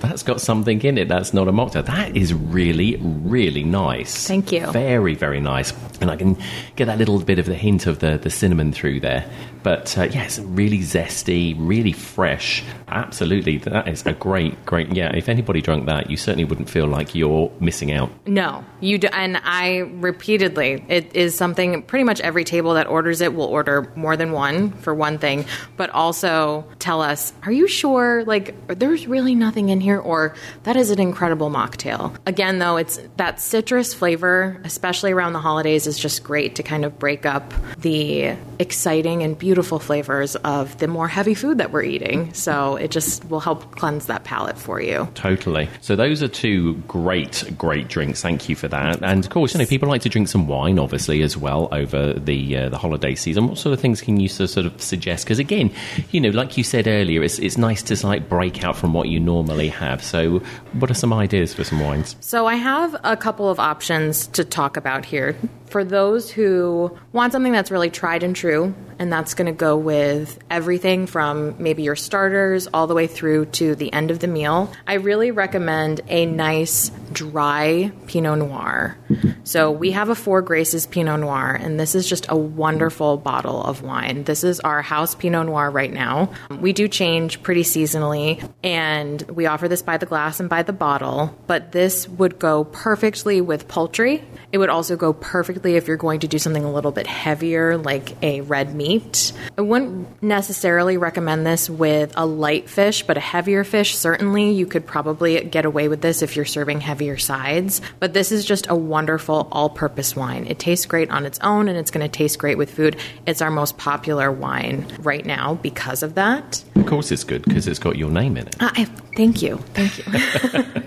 That's 0.00 0.22
got 0.22 0.40
something 0.40 0.80
in 0.82 0.98
it. 0.98 1.08
That's 1.08 1.32
not 1.32 1.48
a 1.48 1.52
mocktail. 1.52 1.84
That 1.84 2.16
is 2.16 2.34
really, 2.34 2.96
really 2.96 3.64
nice. 3.64 4.26
Thank 4.26 4.52
you. 4.52 4.66
Very, 4.70 5.14
very 5.14 5.40
nice. 5.40 5.72
And 6.00 6.10
I 6.10 6.16
can 6.16 6.36
get 6.76 6.86
that 6.86 6.98
little 6.98 7.20
bit 7.20 7.38
of 7.38 7.46
the 7.46 7.54
hint 7.54 7.86
of 7.86 7.98
the, 7.98 8.18
the 8.18 8.30
cinnamon 8.30 8.72
through 8.72 9.00
there. 9.00 9.30
But 9.62 9.96
uh, 9.98 10.04
yeah, 10.04 10.24
it's 10.24 10.38
really 10.38 10.78
zesty, 10.78 11.54
really 11.58 11.92
fresh. 11.92 12.64
Absolutely. 12.88 13.58
That 13.58 13.88
is 13.88 14.06
a 14.06 14.14
great, 14.14 14.64
great. 14.64 14.94
Yeah, 14.94 15.14
if 15.14 15.28
anybody 15.28 15.60
drank 15.60 15.84
that, 15.86 16.10
you 16.10 16.16
certainly 16.16 16.44
wouldn't 16.44 16.70
feel 16.70 16.86
like 16.86 17.14
you're 17.14 17.52
missing 17.60 17.92
out. 17.92 18.10
No, 18.26 18.64
you 18.80 18.96
do, 18.96 19.08
and 19.08 19.38
I 19.44 19.78
repeatedly. 19.78 20.82
It 20.88 21.14
is 21.14 21.34
something 21.34 21.82
pretty 21.82 22.04
much 22.04 22.20
every 22.20 22.44
table 22.44 22.74
that 22.74 22.86
orders 22.86 23.20
it 23.20 23.34
will 23.34 23.44
order 23.44 23.92
more 23.96 24.16
than 24.16 24.32
one 24.32 24.72
for 24.72 24.94
one 24.94 25.18
thing, 25.18 25.44
but 25.76 25.90
also 25.90 26.64
tell 26.78 27.02
us, 27.02 27.34
are 27.42 27.52
you 27.52 27.68
sure? 27.68 28.24
Like, 28.24 28.78
there's 28.78 29.06
really 29.06 29.34
nothing 29.34 29.68
in 29.68 29.80
here 29.80 29.89
here, 29.90 30.00
or 30.00 30.34
that 30.62 30.76
is 30.76 30.90
an 30.90 31.00
incredible 31.00 31.50
mocktail. 31.50 32.16
Again, 32.26 32.58
though, 32.58 32.76
it's 32.76 33.00
that 33.16 33.40
citrus 33.40 33.92
flavor, 33.92 34.60
especially 34.64 35.12
around 35.12 35.32
the 35.32 35.40
holidays, 35.40 35.86
is 35.86 35.98
just 35.98 36.22
great 36.22 36.54
to 36.56 36.62
kind 36.62 36.84
of 36.84 36.98
break 36.98 37.26
up 37.26 37.52
the 37.78 38.36
exciting 38.58 39.22
and 39.22 39.38
beautiful 39.38 39.78
flavors 39.78 40.36
of 40.36 40.76
the 40.78 40.86
more 40.86 41.08
heavy 41.08 41.34
food 41.34 41.58
that 41.58 41.72
we're 41.72 41.82
eating. 41.82 42.32
So 42.34 42.76
it 42.76 42.90
just 42.90 43.24
will 43.28 43.40
help 43.40 43.76
cleanse 43.76 44.06
that 44.06 44.24
palate 44.24 44.58
for 44.58 44.80
you. 44.80 45.08
Totally. 45.14 45.68
So 45.80 45.96
those 45.96 46.22
are 46.22 46.28
two 46.28 46.74
great, 46.86 47.52
great 47.58 47.88
drinks. 47.88 48.22
Thank 48.22 48.48
you 48.48 48.56
for 48.56 48.68
that. 48.68 49.02
And 49.02 49.24
of 49.24 49.30
course, 49.30 49.54
you 49.54 49.58
know, 49.58 49.66
people 49.66 49.88
like 49.88 50.02
to 50.02 50.08
drink 50.08 50.28
some 50.28 50.46
wine, 50.46 50.78
obviously, 50.78 51.22
as 51.22 51.36
well 51.36 51.68
over 51.72 52.12
the 52.14 52.56
uh, 52.56 52.68
the 52.68 52.78
holiday 52.78 53.14
season. 53.14 53.48
What 53.48 53.58
sort 53.58 53.72
of 53.72 53.80
things 53.80 54.00
can 54.00 54.20
you 54.20 54.28
sort 54.28 54.66
of 54.66 54.80
suggest? 54.80 55.24
Because 55.24 55.38
again, 55.38 55.72
you 56.10 56.20
know, 56.20 56.30
like 56.30 56.56
you 56.56 56.64
said 56.64 56.86
earlier, 56.86 57.22
it's 57.22 57.38
it's 57.38 57.58
nice 57.58 57.82
to 57.84 58.06
like 58.06 58.28
break 58.28 58.62
out 58.64 58.76
from 58.76 58.92
what 58.92 59.08
you 59.08 59.18
normally 59.18 59.68
have. 59.80 60.02
So, 60.02 60.38
what 60.72 60.90
are 60.90 60.94
some 60.94 61.12
ideas 61.12 61.52
for 61.52 61.64
some 61.64 61.80
wines? 61.80 62.16
So 62.20 62.46
I 62.46 62.54
have 62.54 62.96
a 63.02 63.16
couple 63.16 63.50
of 63.50 63.58
options 63.58 64.26
to 64.28 64.44
talk 64.44 64.76
about 64.76 65.04
here 65.04 65.36
for 65.70 65.84
those 65.84 66.30
who 66.30 66.96
want 67.12 67.32
something 67.32 67.52
that's 67.52 67.70
really 67.70 67.90
tried 67.90 68.22
and 68.22 68.34
true, 68.34 68.74
and 68.98 69.12
that's 69.12 69.34
going 69.34 69.46
to 69.46 69.52
go 69.52 69.76
with 69.76 70.38
everything 70.50 71.06
from 71.06 71.62
maybe 71.62 71.82
your 71.82 71.96
starters 71.96 72.68
all 72.74 72.86
the 72.86 72.94
way 72.94 73.06
through 73.06 73.46
to 73.46 73.74
the 73.74 73.92
end 73.92 74.10
of 74.10 74.18
the 74.18 74.26
meal, 74.26 74.70
I 74.86 74.94
really 74.94 75.30
recommend 75.30 76.02
a 76.08 76.26
nice 76.26 76.90
dry 77.12 77.92
Pinot 78.06 78.38
Noir. 78.38 78.98
So 79.44 79.70
we 79.70 79.92
have 79.92 80.10
a 80.10 80.14
Four 80.14 80.42
Graces 80.42 80.86
Pinot 80.86 81.20
Noir, 81.20 81.58
and 81.58 81.80
this 81.80 81.94
is 81.94 82.06
just 82.08 82.26
a 82.28 82.36
wonderful 82.36 83.16
bottle 83.16 83.62
of 83.62 83.82
wine. 83.82 84.24
This 84.24 84.44
is 84.44 84.60
our 84.60 84.82
house 84.82 85.14
Pinot 85.14 85.46
Noir 85.46 85.70
right 85.70 85.92
now. 85.92 86.32
We 86.60 86.72
do 86.72 86.86
change 86.88 87.42
pretty 87.42 87.62
seasonally, 87.62 88.46
and 88.62 89.22
we 89.22 89.46
offer 89.46 89.66
this 89.66 89.82
by 89.82 89.96
the 89.96 90.06
glass 90.06 90.40
and 90.40 90.48
by 90.48 90.62
the 90.62 90.72
bottle, 90.72 91.34
but 91.46 91.72
this 91.72 92.08
would 92.08 92.38
go 92.38 92.64
perfectly 92.64 93.40
with 93.40 93.66
poultry. 93.66 94.24
It 94.52 94.58
would 94.58 94.68
also 94.68 94.96
go 94.96 95.12
perfectly 95.12 95.59
if 95.64 95.86
you're 95.86 95.96
going 95.96 96.20
to 96.20 96.28
do 96.28 96.38
something 96.38 96.64
a 96.64 96.72
little 96.72 96.92
bit 96.92 97.06
heavier, 97.06 97.76
like 97.76 98.20
a 98.22 98.40
red 98.42 98.74
meat. 98.74 99.32
I 99.56 99.62
wouldn't 99.62 100.22
necessarily 100.22 100.96
recommend 100.96 101.46
this 101.46 101.68
with 101.68 102.12
a 102.16 102.26
light 102.26 102.68
fish, 102.68 103.02
but 103.02 103.16
a 103.16 103.20
heavier 103.20 103.64
fish, 103.64 103.96
certainly 103.96 104.50
you 104.50 104.66
could 104.66 104.86
probably 104.86 105.42
get 105.44 105.64
away 105.64 105.88
with 105.88 106.00
this 106.00 106.22
if 106.22 106.36
you're 106.36 106.44
serving 106.44 106.80
heavier 106.80 107.16
sides. 107.16 107.80
But 107.98 108.14
this 108.14 108.32
is 108.32 108.44
just 108.44 108.68
a 108.68 108.74
wonderful 108.74 109.48
all 109.52 109.70
purpose 109.70 110.16
wine. 110.16 110.46
It 110.46 110.58
tastes 110.58 110.86
great 110.86 111.10
on 111.10 111.26
its 111.26 111.38
own 111.40 111.68
and 111.68 111.78
it's 111.78 111.90
going 111.90 112.08
to 112.08 112.08
taste 112.08 112.38
great 112.38 112.58
with 112.58 112.70
food. 112.70 112.96
It's 113.26 113.42
our 113.42 113.50
most 113.50 113.78
popular 113.78 114.32
wine 114.32 114.86
right 115.00 115.24
now 115.24 115.54
because 115.54 116.02
of 116.02 116.14
that. 116.14 116.64
Of 116.76 116.86
course, 116.86 117.12
it's 117.12 117.24
good 117.24 117.44
because 117.44 117.66
it's 117.68 117.78
got 117.78 117.96
your 117.96 118.10
name 118.10 118.36
in 118.36 118.46
it. 118.46 118.56
Uh, 118.60 118.70
I, 118.72 118.84
thank 119.16 119.42
you. 119.42 119.58
Thank 119.74 119.98
you. 119.98 120.82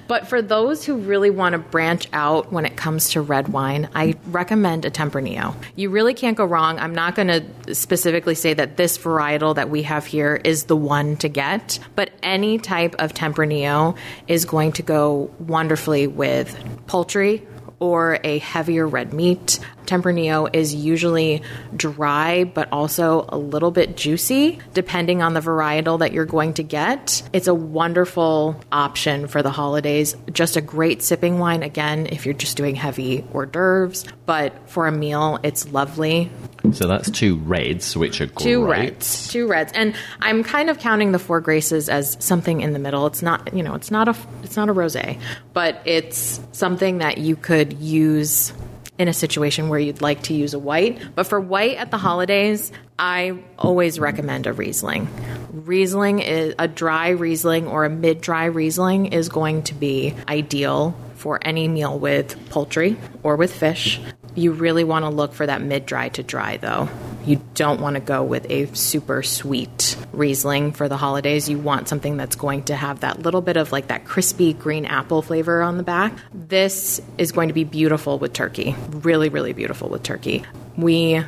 but 0.08 0.28
for 0.28 0.40
those 0.40 0.84
who 0.84 0.96
really 0.96 1.30
want 1.30 1.52
to 1.52 1.58
branch 1.58 2.08
out 2.12 2.52
when 2.52 2.64
it 2.64 2.76
comes 2.76 3.10
to 3.10 3.20
red 3.20 3.48
wine, 3.48 3.88
I 3.94 4.05
recommend 4.26 4.84
a 4.84 4.90
Tempranillo. 4.90 5.54
You 5.74 5.90
really 5.90 6.14
can't 6.14 6.36
go 6.36 6.44
wrong. 6.44 6.78
I'm 6.78 6.94
not 6.94 7.14
going 7.14 7.28
to 7.28 7.74
specifically 7.74 8.34
say 8.34 8.54
that 8.54 8.76
this 8.76 8.98
varietal 8.98 9.54
that 9.56 9.70
we 9.70 9.82
have 9.82 10.06
here 10.06 10.40
is 10.44 10.64
the 10.64 10.76
one 10.76 11.16
to 11.18 11.28
get, 11.28 11.78
but 11.94 12.10
any 12.22 12.58
type 12.58 12.94
of 12.98 13.12
Tempranillo 13.14 13.96
is 14.28 14.44
going 14.44 14.72
to 14.72 14.82
go 14.82 15.30
wonderfully 15.38 16.06
with 16.06 16.56
poultry 16.86 17.46
or 17.78 18.18
a 18.24 18.38
heavier 18.38 18.86
red 18.86 19.12
meat. 19.12 19.58
Tempranillo 19.86 20.48
is 20.52 20.74
usually 20.74 21.42
dry, 21.74 22.44
but 22.44 22.68
also 22.72 23.26
a 23.28 23.38
little 23.38 23.70
bit 23.70 23.96
juicy, 23.96 24.58
depending 24.74 25.22
on 25.22 25.34
the 25.34 25.40
varietal 25.40 25.98
that 26.00 26.12
you're 26.12 26.24
going 26.24 26.54
to 26.54 26.62
get. 26.62 27.22
It's 27.32 27.46
a 27.46 27.54
wonderful 27.54 28.60
option 28.72 29.26
for 29.28 29.42
the 29.42 29.50
holidays. 29.50 30.16
Just 30.32 30.56
a 30.56 30.60
great 30.60 31.02
sipping 31.02 31.38
wine, 31.38 31.62
again, 31.62 32.06
if 32.06 32.26
you're 32.26 32.34
just 32.34 32.56
doing 32.56 32.74
heavy 32.74 33.24
hors 33.32 33.46
d'oeuvres. 33.46 34.04
But 34.26 34.68
for 34.68 34.86
a 34.86 34.92
meal, 34.92 35.38
it's 35.42 35.70
lovely. 35.72 36.30
So 36.72 36.88
that's 36.88 37.10
two 37.10 37.36
reds, 37.36 37.96
which 37.96 38.20
are 38.20 38.26
two 38.26 38.64
reds, 38.64 39.28
two 39.28 39.46
reds, 39.46 39.72
and 39.72 39.94
I'm 40.20 40.42
kind 40.42 40.68
of 40.68 40.78
counting 40.78 41.12
the 41.12 41.18
four 41.18 41.40
graces 41.40 41.88
as 41.88 42.16
something 42.18 42.60
in 42.60 42.72
the 42.72 42.80
middle. 42.80 43.06
It's 43.06 43.22
not, 43.22 43.54
you 43.54 43.62
know, 43.62 43.74
it's 43.74 43.92
not 43.92 44.08
a, 44.08 44.16
it's 44.42 44.56
not 44.56 44.68
a 44.68 44.74
rosé, 44.74 45.20
but 45.52 45.80
it's 45.84 46.40
something 46.52 46.98
that 46.98 47.18
you 47.18 47.36
could 47.36 47.74
use 47.74 48.52
in 48.98 49.08
a 49.08 49.12
situation 49.12 49.68
where 49.68 49.78
you'd 49.78 50.00
like 50.00 50.22
to 50.24 50.34
use 50.34 50.54
a 50.54 50.58
white. 50.58 51.00
But 51.14 51.26
for 51.26 51.40
white 51.40 51.76
at 51.76 51.90
the 51.90 51.98
holidays, 51.98 52.72
I 52.98 53.38
always 53.58 53.98
recommend 53.98 54.46
a 54.46 54.52
Riesling. 54.52 55.08
Riesling 55.52 56.20
is 56.20 56.54
a 56.58 56.68
dry 56.68 57.10
Riesling 57.10 57.66
or 57.68 57.84
a 57.84 57.90
mid 57.90 58.20
dry 58.20 58.46
Riesling 58.46 59.06
is 59.06 59.28
going 59.28 59.64
to 59.64 59.74
be 59.74 60.14
ideal 60.28 60.96
for 61.16 61.38
any 61.42 61.68
meal 61.68 61.98
with 61.98 62.50
poultry 62.50 62.96
or 63.22 63.36
with 63.36 63.54
fish. 63.54 64.00
You 64.34 64.52
really 64.52 64.84
want 64.84 65.04
to 65.04 65.10
look 65.10 65.32
for 65.32 65.46
that 65.46 65.62
mid 65.62 65.86
dry 65.86 66.08
to 66.10 66.22
dry 66.22 66.56
though. 66.56 66.88
You 67.26 67.42
don't 67.54 67.80
want 67.80 67.94
to 67.94 68.00
go 68.00 68.22
with 68.22 68.48
a 68.48 68.72
super 68.74 69.22
sweet 69.22 69.96
Riesling 70.12 70.72
for 70.72 70.88
the 70.88 70.96
holidays. 70.96 71.48
You 71.48 71.58
want 71.58 71.88
something 71.88 72.16
that's 72.16 72.36
going 72.36 72.62
to 72.64 72.76
have 72.76 73.00
that 73.00 73.22
little 73.22 73.42
bit 73.42 73.56
of 73.56 73.72
like 73.72 73.88
that 73.88 74.04
crispy 74.04 74.52
green 74.52 74.86
apple 74.86 75.22
flavor 75.22 75.60
on 75.60 75.76
the 75.76 75.82
back. 75.82 76.12
This 76.32 77.00
is 77.18 77.32
going 77.32 77.48
to 77.48 77.54
be 77.54 77.64
beautiful 77.64 78.18
with 78.18 78.32
turkey. 78.32 78.76
Really, 78.90 79.28
really 79.28 79.52
beautiful 79.52 79.88
with 79.88 80.04
turkey 80.04 80.44
we 80.76 81.22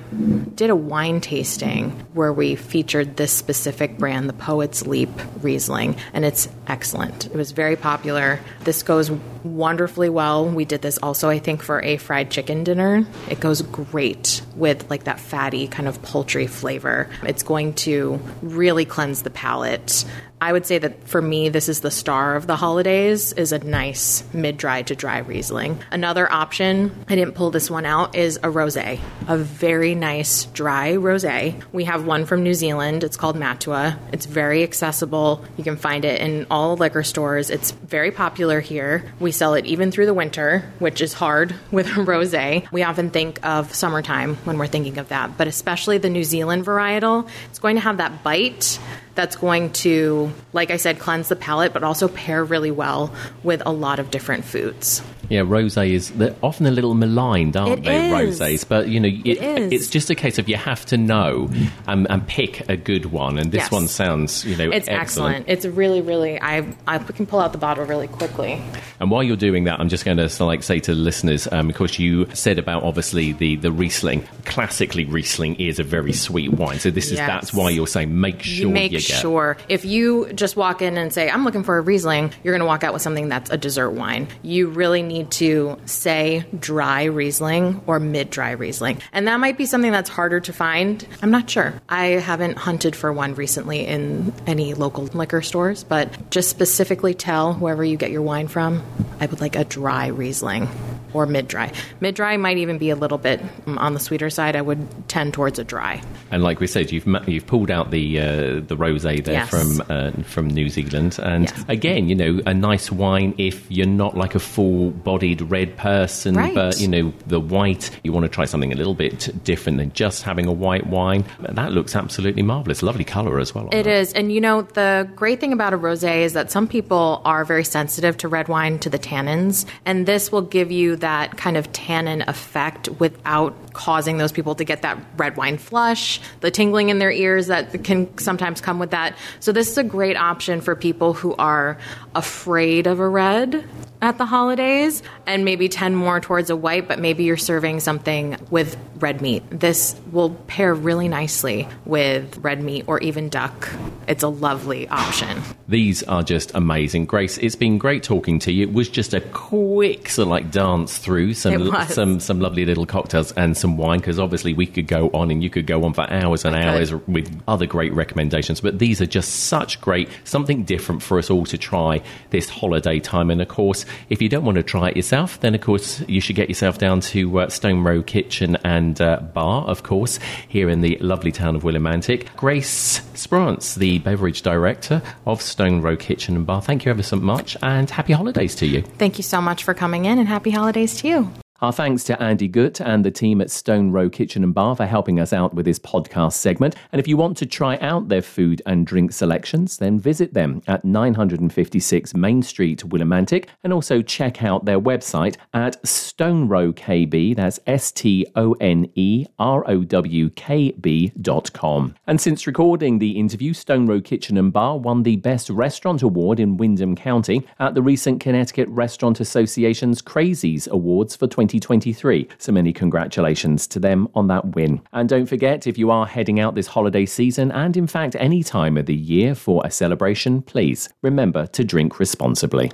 did 0.54 0.70
a 0.70 0.76
wine 0.76 1.20
tasting 1.20 1.90
where 2.12 2.32
we 2.32 2.54
featured 2.56 3.16
this 3.16 3.32
specific 3.32 3.98
brand, 3.98 4.28
the 4.28 4.34
Poet's 4.34 4.86
Leap 4.86 5.10
Riesling, 5.42 5.96
and 6.12 6.24
it's 6.24 6.48
excellent. 6.66 7.26
It 7.26 7.34
was 7.34 7.52
very 7.52 7.76
popular. 7.76 8.40
This 8.64 8.82
goes 8.82 9.10
wonderfully 9.44 10.08
well. 10.08 10.48
We 10.48 10.64
did 10.64 10.82
this 10.82 10.98
also, 10.98 11.28
I 11.28 11.38
think, 11.38 11.62
for 11.62 11.80
a 11.82 11.96
fried 11.96 12.30
chicken 12.30 12.64
dinner. 12.64 13.06
It 13.30 13.40
goes 13.40 13.62
great 13.62 14.42
with 14.54 14.88
like 14.90 15.04
that 15.04 15.20
fatty 15.20 15.68
kind 15.68 15.88
of 15.88 16.02
poultry 16.02 16.46
flavor. 16.46 17.08
It's 17.22 17.42
going 17.42 17.74
to 17.74 18.20
really 18.42 18.84
cleanse 18.84 19.22
the 19.22 19.30
palate. 19.30 20.04
I 20.40 20.52
would 20.52 20.66
say 20.66 20.78
that 20.78 21.08
for 21.08 21.20
me, 21.20 21.48
this 21.48 21.68
is 21.68 21.80
the 21.80 21.90
star 21.90 22.36
of 22.36 22.46
the 22.46 22.56
holidays, 22.56 23.32
is 23.32 23.52
a 23.52 23.58
nice 23.58 24.22
mid-dry 24.32 24.82
to 24.82 24.94
dry 24.94 25.18
Riesling. 25.18 25.82
Another 25.90 26.30
option, 26.30 27.04
I 27.08 27.16
didn't 27.16 27.34
pull 27.34 27.50
this 27.50 27.70
one 27.70 27.84
out, 27.84 28.14
is 28.14 28.36
a 28.36 28.48
rosé, 28.48 29.00
a 29.26 29.36
very 29.36 29.94
nice 29.94 30.44
dry 30.46 30.92
rosé. 30.92 31.60
We 31.72 31.84
have 31.84 32.06
one 32.06 32.24
from 32.24 32.42
New 32.42 32.54
Zealand. 32.54 33.02
It's 33.04 33.16
called 33.16 33.36
Matua. 33.36 33.98
It's 34.12 34.26
very 34.26 34.62
accessible. 34.62 35.44
You 35.56 35.64
can 35.64 35.76
find 35.76 36.04
it 36.04 36.20
in 36.20 36.46
all 36.50 36.76
liquor 36.76 37.02
stores. 37.02 37.50
It's 37.50 37.72
very 37.72 38.10
popular 38.10 38.60
here. 38.60 39.12
We 39.18 39.32
sell 39.32 39.54
it 39.54 39.66
even 39.66 39.90
through 39.90 40.06
the 40.06 40.14
winter, 40.14 40.70
which 40.78 41.00
is 41.00 41.12
hard 41.12 41.54
with 41.72 41.86
a 41.88 42.00
rosé. 42.00 42.70
We 42.70 42.84
often 42.84 43.10
think 43.10 43.44
of 43.44 43.74
summertime 43.74 44.36
when 44.44 44.58
we're 44.58 44.66
thinking 44.66 44.98
of 44.98 45.08
that, 45.08 45.36
but 45.36 45.48
especially 45.48 45.98
the 45.98 46.10
New 46.10 46.24
Zealand 46.24 46.64
varietal, 46.64 47.28
it's 47.50 47.58
going 47.58 47.76
to 47.76 47.82
have 47.82 47.96
that 47.96 48.22
bite 48.22 48.78
that's 49.18 49.34
going 49.34 49.72
to, 49.72 50.32
like 50.52 50.70
I 50.70 50.76
said, 50.76 51.00
cleanse 51.00 51.28
the 51.28 51.34
palate, 51.34 51.72
but 51.72 51.82
also 51.82 52.06
pair 52.06 52.44
really 52.44 52.70
well 52.70 53.12
with 53.42 53.60
a 53.66 53.72
lot 53.72 53.98
of 53.98 54.12
different 54.12 54.44
foods. 54.44 55.02
Yeah, 55.28 55.40
rosé 55.42 55.90
is 55.90 56.10
they're 56.12 56.34
often 56.42 56.66
a 56.66 56.70
little 56.70 56.94
maligned, 56.94 57.56
aren't 57.56 57.80
It 57.80 57.84
they? 57.84 58.10
is. 58.28 58.40
Rosés, 58.40 58.68
but 58.68 58.88
you 58.88 58.98
know, 59.00 59.08
it, 59.08 59.38
is. 59.38 59.72
it's 59.72 59.88
just 59.90 60.10
a 60.10 60.14
case 60.14 60.38
of 60.38 60.48
you 60.48 60.56
have 60.56 60.86
to 60.86 60.96
know 60.96 61.50
and, 61.86 62.06
and 62.10 62.26
pick 62.26 62.68
a 62.68 62.76
good 62.76 63.06
one. 63.06 63.38
And 63.38 63.52
this 63.52 63.62
Yes. 63.64 63.70
one 63.70 63.88
sounds, 63.88 64.44
you 64.44 64.56
know, 64.56 64.70
It's 64.70 64.88
excellent. 64.88 65.44
It's 65.48 65.66
really, 65.66 66.00
really. 66.00 66.40
I 66.40 66.64
I 66.86 66.98
can 66.98 67.26
pull 67.26 67.40
out 67.40 67.52
the 67.52 67.58
bottle 67.58 67.84
really 67.84 68.08
quickly. 68.08 68.60
And 69.00 69.10
while 69.10 69.22
you're 69.22 69.36
doing 69.36 69.64
that, 69.64 69.80
I'm 69.80 69.88
just 69.88 70.04
going 70.04 70.16
to 70.16 70.44
like 70.44 70.62
say 70.62 70.80
to 70.80 70.94
the 70.94 71.00
listeners, 71.00 71.46
um, 71.52 71.66
because 71.68 71.98
you 71.98 72.26
said 72.34 72.58
about 72.58 72.82
obviously 72.82 73.32
the 73.32 73.56
the 73.56 73.70
Riesling. 73.72 74.26
Classically, 74.44 75.04
Riesling 75.04 75.56
is 75.56 75.78
a 75.78 75.84
very 75.84 76.12
sweet 76.12 76.52
wine, 76.52 76.78
so 76.78 76.90
this 76.90 77.06
is 77.06 77.12
Yes. 77.18 77.26
that's 77.28 77.54
why 77.54 77.70
you're 77.70 77.86
saying 77.86 78.20
make 78.20 78.42
sure 78.42 78.68
you 78.68 78.70
make 78.70 78.92
get. 78.92 79.02
sure 79.02 79.56
if 79.68 79.84
you 79.84 80.32
just 80.34 80.56
walk 80.56 80.82
in 80.82 80.96
and 80.96 81.12
say 81.12 81.28
i'm 81.30 81.44
looking 81.44 81.62
for 81.64 81.78
a 81.78 81.80
riesling 81.80 82.32
you're 82.44 82.52
going 82.52 82.60
to 82.60 82.66
walk 82.66 82.84
out 82.84 82.92
with 82.92 83.02
something 83.02 83.28
that's 83.28 83.50
a 83.50 83.56
dessert 83.56 83.90
wine 83.90 84.28
you 84.42 84.68
really 84.68 85.02
need 85.02 85.17
to 85.26 85.78
say 85.84 86.44
dry 86.58 87.04
riesling 87.04 87.80
or 87.86 87.98
mid 88.00 88.30
dry 88.30 88.52
riesling 88.52 88.98
and 89.12 89.26
that 89.28 89.38
might 89.40 89.56
be 89.58 89.66
something 89.66 89.92
that's 89.92 90.08
harder 90.10 90.40
to 90.40 90.52
find 90.52 91.06
i'm 91.22 91.30
not 91.30 91.48
sure 91.48 91.74
i 91.88 92.06
haven't 92.06 92.56
hunted 92.58 92.94
for 92.96 93.12
one 93.12 93.34
recently 93.34 93.86
in 93.86 94.32
any 94.46 94.74
local 94.74 95.04
liquor 95.04 95.42
stores 95.42 95.84
but 95.84 96.30
just 96.30 96.48
specifically 96.50 97.14
tell 97.14 97.52
whoever 97.54 97.84
you 97.84 97.96
get 97.96 98.10
your 98.10 98.22
wine 98.22 98.48
from 98.48 98.82
i 99.20 99.26
would 99.26 99.40
like 99.40 99.56
a 99.56 99.64
dry 99.64 100.06
riesling 100.08 100.68
or 101.14 101.24
mid 101.24 101.48
dry. 101.48 101.72
Mid 102.00 102.14
dry 102.14 102.36
might 102.36 102.58
even 102.58 102.76
be 102.76 102.90
a 102.90 102.94
little 102.96 103.16
bit 103.16 103.40
mm, 103.64 103.78
on 103.78 103.94
the 103.94 103.98
sweeter 104.00 104.28
side. 104.28 104.54
I 104.56 104.60
would 104.60 105.08
tend 105.08 105.32
towards 105.32 105.58
a 105.58 105.64
dry. 105.64 106.02
And 106.30 106.42
like 106.42 106.60
we 106.60 106.66
said, 106.66 106.92
you've 106.92 107.06
you've 107.26 107.46
pulled 107.46 107.70
out 107.70 107.90
the 107.90 108.20
uh, 108.20 108.24
the 108.60 108.76
rosé 108.76 109.24
there 109.24 109.34
Yes. 109.34 109.48
from 109.48 109.82
uh, 109.88 110.10
from 110.24 110.48
New 110.48 110.68
Zealand, 110.68 111.18
and 111.22 111.44
Yes. 111.44 111.64
again, 111.68 112.10
you 112.10 112.14
know, 112.14 112.42
a 112.44 112.52
nice 112.52 112.92
wine 112.92 113.34
if 113.38 113.64
you're 113.70 113.86
not 113.86 114.18
like 114.18 114.34
a 114.34 114.38
full 114.38 114.90
bodied 115.08 115.40
red 115.40 115.70
person, 115.78 116.34
Right. 116.34 116.54
but 116.54 116.78
you 116.82 116.88
know, 116.94 117.12
the 117.26 117.40
white. 117.40 117.84
You 118.04 118.12
want 118.12 118.24
to 118.24 118.28
try 118.38 118.44
something 118.44 118.72
a 118.72 118.76
little 118.76 118.98
bit 119.06 119.18
different 119.42 119.78
than 119.78 119.90
just 119.94 120.22
having 120.22 120.46
a 120.46 120.52
white 120.52 120.86
wine. 120.86 121.24
That 121.60 121.72
looks 121.72 121.96
absolutely 121.96 122.42
marvelous. 122.42 122.82
Lovely 122.82 123.04
color 123.04 123.38
as 123.40 123.54
well. 123.54 123.68
It 123.72 123.84
that. 123.84 123.86
is. 123.86 124.12
And 124.12 124.30
you 124.30 124.40
know, 124.46 124.56
the 124.80 125.08
great 125.16 125.40
thing 125.40 125.54
about 125.54 125.72
a 125.72 125.78
rosé 125.78 126.14
is 126.28 126.34
that 126.34 126.50
some 126.50 126.66
people 126.68 127.22
are 127.24 127.42
very 127.46 127.64
sensitive 127.64 128.18
to 128.18 128.28
red 128.28 128.48
wine, 128.48 128.78
to 128.80 128.90
the 128.90 128.98
tannins. 128.98 129.64
And 129.86 130.04
this 130.04 130.30
will 130.30 130.42
give 130.42 130.70
you 130.70 130.96
that 130.96 131.38
kind 131.38 131.56
of 131.56 131.72
tannin 131.72 132.22
effect 132.28 132.90
without 133.00 133.54
causing 133.72 134.18
those 134.18 134.32
people 134.32 134.54
to 134.56 134.64
get 134.64 134.82
that 134.82 134.98
red 135.16 135.38
wine 135.38 135.56
flush, 135.56 136.20
the 136.40 136.50
tingling 136.50 136.90
in 136.90 136.98
their 136.98 137.10
ears 137.12 137.46
that 137.46 137.82
can 137.82 138.00
sometimes 138.18 138.60
come 138.60 138.78
with 138.78 138.90
that. 138.90 139.16
So, 139.40 139.52
this 139.52 139.70
is 139.70 139.78
a 139.78 139.84
great 139.84 140.16
option 140.18 140.60
for 140.60 140.74
people 140.76 141.14
who 141.14 141.34
are 141.36 141.78
afraid 142.14 142.86
of 142.86 143.00
a 143.00 143.08
red 143.08 143.64
at 144.00 144.18
the 144.18 144.26
holidays 144.26 145.02
and 145.26 145.44
maybe 145.44 145.68
tend 145.68 145.96
more 145.96 146.20
towards 146.20 146.50
a 146.50 146.56
white, 146.56 146.88
but 146.88 146.98
maybe 146.98 147.24
you're 147.24 147.36
serving 147.36 147.80
something 147.80 148.36
with 148.50 148.76
red 149.00 149.20
meat. 149.20 149.42
This 149.50 149.96
will 150.12 150.30
pair 150.46 150.74
really 150.74 151.08
nicely 151.08 151.68
with 151.84 152.38
red 152.38 152.62
meat 152.62 152.84
or 152.86 152.98
even 153.00 153.28
duck. 153.28 153.68
It's 154.06 154.22
a 154.22 154.28
lovely 154.28 154.88
option. 154.88 155.42
These 155.68 156.02
are 156.04 156.22
just 156.22 156.52
amazing. 156.54 157.06
Grace, 157.06 157.38
it's 157.38 157.56
been 157.56 157.78
great 157.78 158.02
talking 158.02 158.38
to 158.40 158.52
you. 158.52 158.68
It 158.68 158.72
was 158.72 158.88
just 158.88 159.14
a 159.14 159.20
quick 159.20 160.08
sort 160.08 160.26
of 160.26 160.30
like 160.30 160.50
dance 160.50 160.98
through 160.98 161.34
some 161.34 161.70
some 161.88 162.20
some 162.20 162.40
lovely 162.40 162.64
little 162.64 162.86
cocktails 162.86 163.32
and 163.32 163.56
some 163.56 163.76
wine 163.76 163.98
because 163.98 164.18
obviously 164.18 164.54
we 164.54 164.66
could 164.66 164.86
go 164.86 165.10
on 165.12 165.30
and 165.30 165.42
you 165.42 165.50
could 165.50 165.66
go 165.66 165.84
on 165.84 165.92
for 165.92 166.10
hours 166.10 166.44
and 166.44 166.56
I 166.56 166.62
could. 166.62 166.68
hours 166.68 166.94
with 167.06 167.42
other 167.46 167.66
great 167.66 167.92
recommendations. 167.92 168.60
But 168.60 168.78
these 168.78 169.00
are 169.00 169.06
just 169.06 169.44
such 169.44 169.80
great, 169.80 170.08
something 170.24 170.64
different 170.64 171.02
for 171.02 171.18
us 171.18 171.30
all 171.30 171.44
to 171.46 171.58
try 171.58 172.00
this 172.30 172.48
holiday 172.48 172.98
time. 173.00 173.30
And 173.30 173.42
of 173.42 173.48
course, 173.48 173.84
if 174.08 174.22
you 174.22 174.28
don't 174.28 174.44
want 174.44 174.56
to 174.56 174.62
try 174.62 174.90
it 174.90 174.96
yourself, 174.96 175.40
then 175.40 175.54
of 175.54 175.60
course 175.60 176.00
you 176.08 176.20
should 176.20 176.36
get 176.36 176.48
yourself 176.48 176.78
down 176.78 177.00
to 177.00 177.40
uh, 177.40 177.48
Stone 177.48 177.84
Row 177.84 178.02
Kitchen 178.02 178.56
and 178.64 179.00
uh, 179.00 179.20
Bar, 179.20 179.64
of 179.64 179.82
course, 179.82 180.18
here 180.48 180.68
in 180.68 180.80
the 180.80 180.96
lovely 181.00 181.32
town 181.32 181.56
of 181.56 181.62
Willimantic. 181.62 182.34
Grace 182.36 183.00
Spruance, 183.14 183.74
the 183.74 183.98
beverage 183.98 184.42
director 184.42 185.02
of 185.26 185.42
Stone 185.42 185.82
Row 185.82 185.96
Kitchen 185.96 186.36
and 186.36 186.46
Bar. 186.46 186.62
Thank 186.62 186.84
you 186.84 186.90
ever 186.90 187.02
so 187.02 187.16
much, 187.16 187.56
and 187.62 187.88
happy 187.90 188.12
holidays 188.12 188.54
to 188.56 188.66
you. 188.66 188.82
Thank 188.82 189.18
you 189.18 189.24
so 189.24 189.40
much 189.40 189.64
for 189.64 189.74
coming 189.74 190.04
in 190.04 190.18
and 190.18 190.28
happy 190.28 190.50
holidays 190.50 190.96
to 191.00 191.08
you. 191.08 191.30
Our 191.60 191.72
thanks 191.72 192.04
to 192.04 192.22
Andy 192.22 192.46
Good 192.46 192.80
and 192.80 193.04
the 193.04 193.10
team 193.10 193.40
at 193.40 193.50
Stone 193.50 193.90
Row 193.90 194.08
Kitchen 194.08 194.44
and 194.44 194.54
Bar 194.54 194.76
for 194.76 194.86
helping 194.86 195.18
us 195.18 195.32
out 195.32 195.54
with 195.54 195.64
this 195.64 195.80
podcast 195.80 196.34
segment. 196.34 196.76
And 196.92 197.00
if 197.00 197.08
you 197.08 197.16
want 197.16 197.36
to 197.38 197.46
try 197.46 197.76
out 197.78 198.08
their 198.08 198.22
food 198.22 198.62
and 198.64 198.86
drink 198.86 199.10
selections, 199.10 199.76
then 199.76 199.98
visit 199.98 200.34
them 200.34 200.62
at 200.68 200.84
956 200.84 202.14
Main 202.14 202.42
Street, 202.44 202.84
Willimantic, 202.88 203.46
and 203.64 203.72
also 203.72 204.02
check 204.02 204.44
out 204.44 204.66
their 204.66 204.78
website 204.78 205.36
at 205.52 205.84
Stone 205.84 206.46
Row 206.46 206.72
KB. 206.72 207.34
That's 207.34 207.58
S 207.66 207.90
T 207.90 208.24
O 208.36 208.52
N 208.60 208.88
E 208.94 209.26
R 209.40 209.68
O 209.68 209.82
W 209.82 210.30
K 210.30 210.70
B 210.70 211.10
dot 211.20 211.52
com. 211.54 211.96
And 212.06 212.20
since 212.20 212.46
recording 212.46 213.00
the 213.00 213.18
interview, 213.18 213.52
Stone 213.52 213.86
Row 213.86 214.00
Kitchen 214.00 214.38
and 214.38 214.52
Bar 214.52 214.78
won 214.78 215.02
the 215.02 215.16
Best 215.16 215.50
Restaurant 215.50 216.02
Award 216.02 216.38
in 216.38 216.56
Windham 216.56 216.94
County 216.94 217.44
at 217.58 217.74
the 217.74 217.82
recent 217.82 218.20
Connecticut 218.20 218.68
Restaurant 218.68 219.18
Association's 219.18 220.00
Crazies 220.00 220.68
Awards 220.68 221.16
for 221.16 221.26
2023. 221.48 222.28
So 222.38 222.52
many 222.52 222.72
congratulations 222.72 223.66
to 223.68 223.80
them 223.80 224.08
on 224.14 224.28
that 224.28 224.54
win. 224.54 224.80
And 224.92 225.08
don't 225.08 225.26
forget, 225.26 225.66
if 225.66 225.78
you 225.78 225.90
are 225.90 226.06
heading 226.06 226.38
out 226.40 226.54
this 226.54 226.66
holiday 226.66 227.06
season, 227.06 227.50
and 227.52 227.76
in 227.76 227.86
fact 227.86 228.16
any 228.18 228.42
time 228.42 228.76
of 228.76 228.86
the 228.86 228.94
year 228.94 229.34
for 229.34 229.62
a 229.64 229.70
celebration, 229.70 230.42
please 230.42 230.88
remember 231.02 231.46
to 231.48 231.64
drink 231.64 231.98
responsibly. 231.98 232.70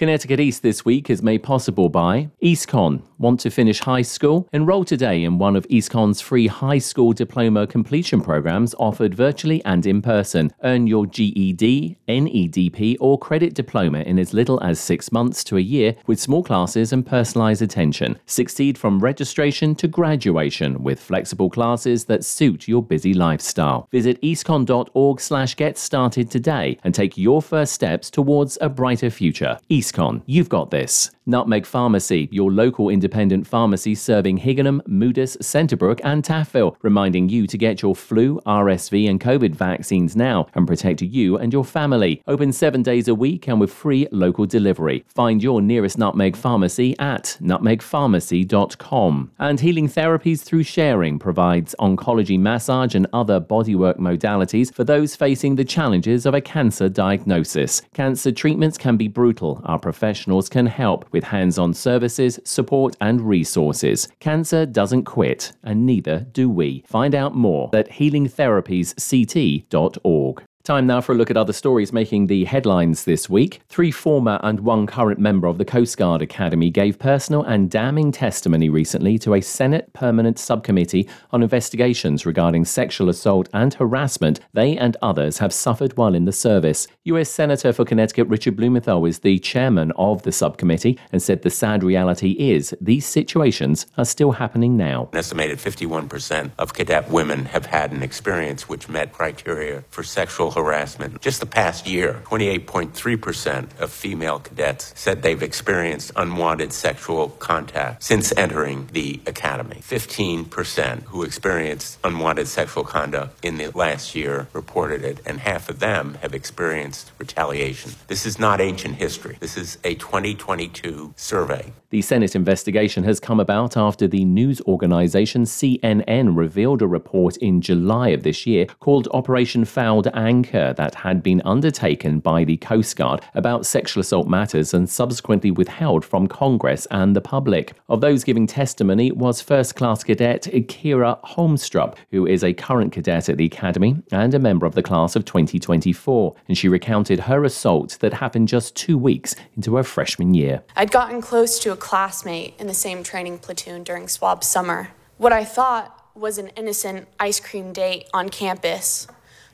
Connecticut 0.00 0.40
East 0.40 0.62
this 0.62 0.82
week 0.82 1.10
is 1.10 1.22
made 1.22 1.42
possible 1.42 1.90
by 1.90 2.30
EastCon. 2.42 3.02
Want 3.18 3.38
to 3.40 3.50
finish 3.50 3.80
high 3.80 4.00
school? 4.00 4.48
Enroll 4.50 4.82
today 4.82 5.24
in 5.24 5.36
one 5.36 5.56
of 5.56 5.68
EastCon's 5.68 6.22
free 6.22 6.46
high 6.46 6.78
school 6.78 7.12
diploma 7.12 7.66
completion 7.66 8.22
programs 8.22 8.74
offered 8.78 9.14
virtually 9.14 9.62
and 9.66 9.84
in 9.84 10.00
person. 10.00 10.54
Earn 10.64 10.86
your 10.86 11.04
GED, 11.04 11.98
NEDP, 12.08 12.96
or 12.98 13.18
credit 13.18 13.52
diploma 13.52 13.98
in 13.98 14.18
as 14.18 14.32
little 14.32 14.58
as 14.62 14.80
six 14.80 15.12
months 15.12 15.44
to 15.44 15.58
a 15.58 15.60
year 15.60 15.94
with 16.06 16.18
small 16.18 16.42
classes 16.42 16.94
and 16.94 17.04
personalized 17.04 17.60
attention. 17.60 18.18
Succeed 18.24 18.78
from 18.78 19.00
registration 19.00 19.74
to 19.74 19.86
graduation 19.86 20.82
with 20.82 20.98
flexible 20.98 21.50
classes 21.50 22.06
that 22.06 22.24
suit 22.24 22.66
your 22.66 22.82
busy 22.82 23.12
lifestyle. 23.12 23.86
Visit 23.92 24.18
eastcon.org 24.22 25.20
slash 25.20 25.54
get 25.56 25.76
started 25.76 26.30
today 26.30 26.78
and 26.84 26.94
take 26.94 27.18
your 27.18 27.42
first 27.42 27.74
steps 27.74 28.08
towards 28.08 28.56
a 28.62 28.70
brighter 28.70 29.10
future. 29.10 29.58
EastCon, 29.90 30.22
you've 30.26 30.48
got 30.48 30.70
this. 30.70 31.10
Nutmeg 31.26 31.66
Pharmacy, 31.66 32.28
your 32.30 32.50
local 32.50 32.88
independent 32.88 33.46
pharmacy 33.46 33.94
serving 33.94 34.38
Higganum, 34.38 34.80
Moodus, 34.86 35.36
Centerbrook, 35.38 36.00
and 36.02 36.24
Taftville, 36.24 36.76
reminding 36.82 37.28
you 37.28 37.46
to 37.46 37.58
get 37.58 37.82
your 37.82 37.94
flu, 37.94 38.40
RSV, 38.46 39.08
and 39.08 39.20
COVID 39.20 39.54
vaccines 39.54 40.16
now 40.16 40.46
and 40.54 40.66
protect 40.66 41.02
you 41.02 41.36
and 41.36 41.52
your 41.52 41.64
family. 41.64 42.22
Open 42.26 42.52
seven 42.52 42.82
days 42.82 43.08
a 43.08 43.14
week 43.14 43.48
and 43.48 43.60
with 43.60 43.72
free 43.72 44.08
local 44.10 44.46
delivery. 44.46 45.04
Find 45.08 45.42
your 45.42 45.60
nearest 45.60 45.98
Nutmeg 45.98 46.36
Pharmacy 46.36 46.98
at 46.98 47.36
nutmegpharmacy.com. 47.40 49.30
And 49.38 49.60
Healing 49.60 49.88
Therapies 49.88 50.42
Through 50.42 50.64
Sharing 50.64 51.18
provides 51.18 51.74
oncology 51.78 52.38
massage 52.38 52.94
and 52.94 53.06
other 53.12 53.40
bodywork 53.40 53.98
modalities 53.98 54.72
for 54.72 54.84
those 54.84 55.16
facing 55.16 55.56
the 55.56 55.64
challenges 55.64 56.26
of 56.26 56.34
a 56.34 56.40
cancer 56.40 56.88
diagnosis. 56.88 57.82
Cancer 57.94 58.32
treatments 58.32 58.78
can 58.78 58.96
be 58.96 59.08
brutal. 59.08 59.60
Our 59.64 59.78
professionals 59.78 60.48
can 60.48 60.66
help 60.66 61.10
with 61.12 61.19
hands 61.24 61.58
on 61.58 61.74
services, 61.74 62.38
support, 62.44 62.96
and 63.00 63.20
resources. 63.20 64.06
Cancer 64.20 64.64
doesn't 64.66 65.04
quit, 65.04 65.52
and 65.62 65.86
neither 65.86 66.26
do 66.32 66.48
we. 66.48 66.84
Find 66.86 67.14
out 67.14 67.34
more 67.34 67.68
at 67.72 67.90
healingtherapiesct.org. 67.90 70.42
Time 70.62 70.86
now 70.86 71.00
for 71.00 71.12
a 71.12 71.14
look 71.14 71.30
at 71.30 71.38
other 71.38 71.54
stories 71.54 71.90
making 71.90 72.26
the 72.26 72.44
headlines 72.44 73.04
this 73.04 73.30
week. 73.30 73.62
Three 73.70 73.90
former 73.90 74.38
and 74.42 74.60
one 74.60 74.86
current 74.86 75.18
member 75.18 75.46
of 75.46 75.56
the 75.56 75.64
Coast 75.64 75.96
Guard 75.96 76.20
Academy 76.20 76.68
gave 76.68 76.98
personal 76.98 77.42
and 77.42 77.70
damning 77.70 78.12
testimony 78.12 78.68
recently 78.68 79.18
to 79.20 79.32
a 79.32 79.40
Senate 79.40 79.90
Permanent 79.94 80.38
Subcommittee 80.38 81.08
on 81.30 81.42
investigations 81.42 82.26
regarding 82.26 82.66
sexual 82.66 83.08
assault 83.08 83.48
and 83.54 83.72
harassment 83.72 84.40
they 84.52 84.76
and 84.76 84.98
others 85.00 85.38
have 85.38 85.54
suffered 85.54 85.96
while 85.96 86.14
in 86.14 86.26
the 86.26 86.32
service. 86.32 86.86
U.S. 87.04 87.30
Senator 87.30 87.72
for 87.72 87.86
Connecticut 87.86 88.28
Richard 88.28 88.56
Blumenthal 88.56 89.06
is 89.06 89.20
the 89.20 89.38
chairman 89.38 89.92
of 89.92 90.24
the 90.24 90.32
subcommittee 90.32 90.98
and 91.10 91.22
said 91.22 91.40
the 91.40 91.48
sad 91.48 91.82
reality 91.82 92.32
is 92.32 92.74
these 92.82 93.06
situations 93.06 93.86
are 93.96 94.04
still 94.04 94.32
happening 94.32 94.76
now. 94.76 95.08
An 95.12 95.18
estimated 95.20 95.58
51% 95.58 96.50
of 96.58 96.74
cadet 96.74 97.08
women 97.08 97.46
have 97.46 97.64
had 97.64 97.92
an 97.92 98.02
experience 98.02 98.68
which 98.68 98.90
met 98.90 99.14
criteria 99.14 99.84
for 99.88 100.02
sexual 100.02 100.49
harassment. 100.50 101.20
Just 101.20 101.40
the 101.40 101.46
past 101.46 101.86
year, 101.86 102.22
28.3% 102.24 103.80
of 103.80 103.92
female 103.92 104.40
cadets 104.40 104.92
said 104.96 105.22
they've 105.22 105.42
experienced 105.42 106.12
unwanted 106.16 106.72
sexual 106.72 107.28
contact 107.28 108.02
since 108.02 108.32
entering 108.36 108.88
the 108.92 109.20
academy. 109.26 109.80
15% 109.82 111.02
who 111.04 111.22
experienced 111.22 111.98
unwanted 112.04 112.48
sexual 112.48 112.84
conduct 112.84 113.44
in 113.44 113.56
the 113.56 113.68
last 113.68 114.14
year 114.14 114.48
reported 114.52 115.04
it, 115.04 115.20
and 115.26 115.40
half 115.40 115.68
of 115.68 115.80
them 115.80 116.14
have 116.22 116.34
experienced 116.34 117.12
retaliation. 117.18 117.92
This 118.08 118.26
is 118.26 118.38
not 118.38 118.60
ancient 118.60 118.96
history. 118.96 119.36
This 119.40 119.56
is 119.56 119.78
a 119.84 119.94
2022 119.94 121.14
survey. 121.16 121.72
The 121.90 122.02
Senate 122.02 122.36
investigation 122.36 123.02
has 123.02 123.18
come 123.18 123.40
about 123.40 123.76
after 123.76 124.06
the 124.06 124.24
news 124.24 124.60
organization 124.62 125.42
CNN 125.42 126.36
revealed 126.36 126.82
a 126.82 126.86
report 126.86 127.36
in 127.38 127.60
July 127.60 128.10
of 128.10 128.22
this 128.22 128.46
year 128.46 128.66
called 128.78 129.08
Operation 129.12 129.64
Fouled 129.64 130.06
That 130.42 130.94
had 130.94 131.22
been 131.22 131.42
undertaken 131.44 132.20
by 132.20 132.44
the 132.44 132.56
Coast 132.56 132.96
Guard 132.96 133.22
about 133.34 133.66
sexual 133.66 134.00
assault 134.00 134.28
matters 134.28 134.72
and 134.72 134.88
subsequently 134.88 135.50
withheld 135.50 136.04
from 136.04 136.26
Congress 136.26 136.86
and 136.90 137.14
the 137.14 137.20
public. 137.20 137.74
Of 137.88 138.00
those 138.00 138.24
giving 138.24 138.46
testimony 138.46 139.12
was 139.12 139.40
First 139.40 139.76
Class 139.76 140.02
Cadet 140.02 140.48
Kira 140.68 141.20
Holmstrup, 141.22 141.96
who 142.10 142.26
is 142.26 142.42
a 142.42 142.52
current 142.52 142.92
cadet 142.92 143.28
at 143.28 143.36
the 143.36 143.46
Academy 143.46 144.02
and 144.12 144.32
a 144.34 144.38
member 144.38 144.66
of 144.66 144.74
the 144.74 144.82
class 144.82 145.16
of 145.16 145.24
2024, 145.24 146.34
and 146.48 146.56
she 146.56 146.68
recounted 146.68 147.20
her 147.20 147.44
assault 147.44 147.98
that 148.00 148.14
happened 148.14 148.48
just 148.48 148.76
two 148.76 148.96
weeks 148.96 149.34
into 149.56 149.76
her 149.76 149.82
freshman 149.82 150.34
year. 150.34 150.62
I'd 150.76 150.90
gotten 150.90 151.20
close 151.20 151.58
to 151.60 151.72
a 151.72 151.76
classmate 151.76 152.54
in 152.58 152.66
the 152.66 152.74
same 152.74 153.02
training 153.02 153.38
platoon 153.38 153.82
during 153.82 154.08
swab 154.08 154.44
summer. 154.44 154.90
What 155.18 155.32
I 155.32 155.44
thought 155.44 155.96
was 156.14 156.38
an 156.38 156.48
innocent 156.48 157.08
ice 157.18 157.40
cream 157.40 157.72
date 157.72 158.08
on 158.12 158.28
campus 158.28 159.06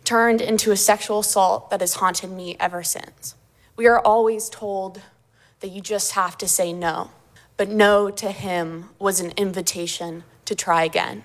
turned 0.07 0.41
into 0.41 0.71
a 0.71 0.77
sexual 0.77 1.19
assault 1.19 1.69
that 1.69 1.81
has 1.81 1.95
haunted 1.95 2.31
me 2.31 2.57
ever 2.59 2.83
since. 2.83 3.35
We 3.77 3.87
are 3.87 4.01
always 4.01 4.49
told 4.49 5.03
that 5.61 5.69
you 5.69 5.83
just 5.83 6.13
have 6.13 6.39
to 6.39 6.49
say 6.49 6.73
no, 6.73 7.11
but 7.57 7.69
no 7.69 8.09
to 8.11 8.31
him 8.31 8.89
was 8.99 9.21
an 9.21 9.33
invitation 9.37 10.25
to 10.47 10.55
try 10.55 10.85
again. 10.85 11.25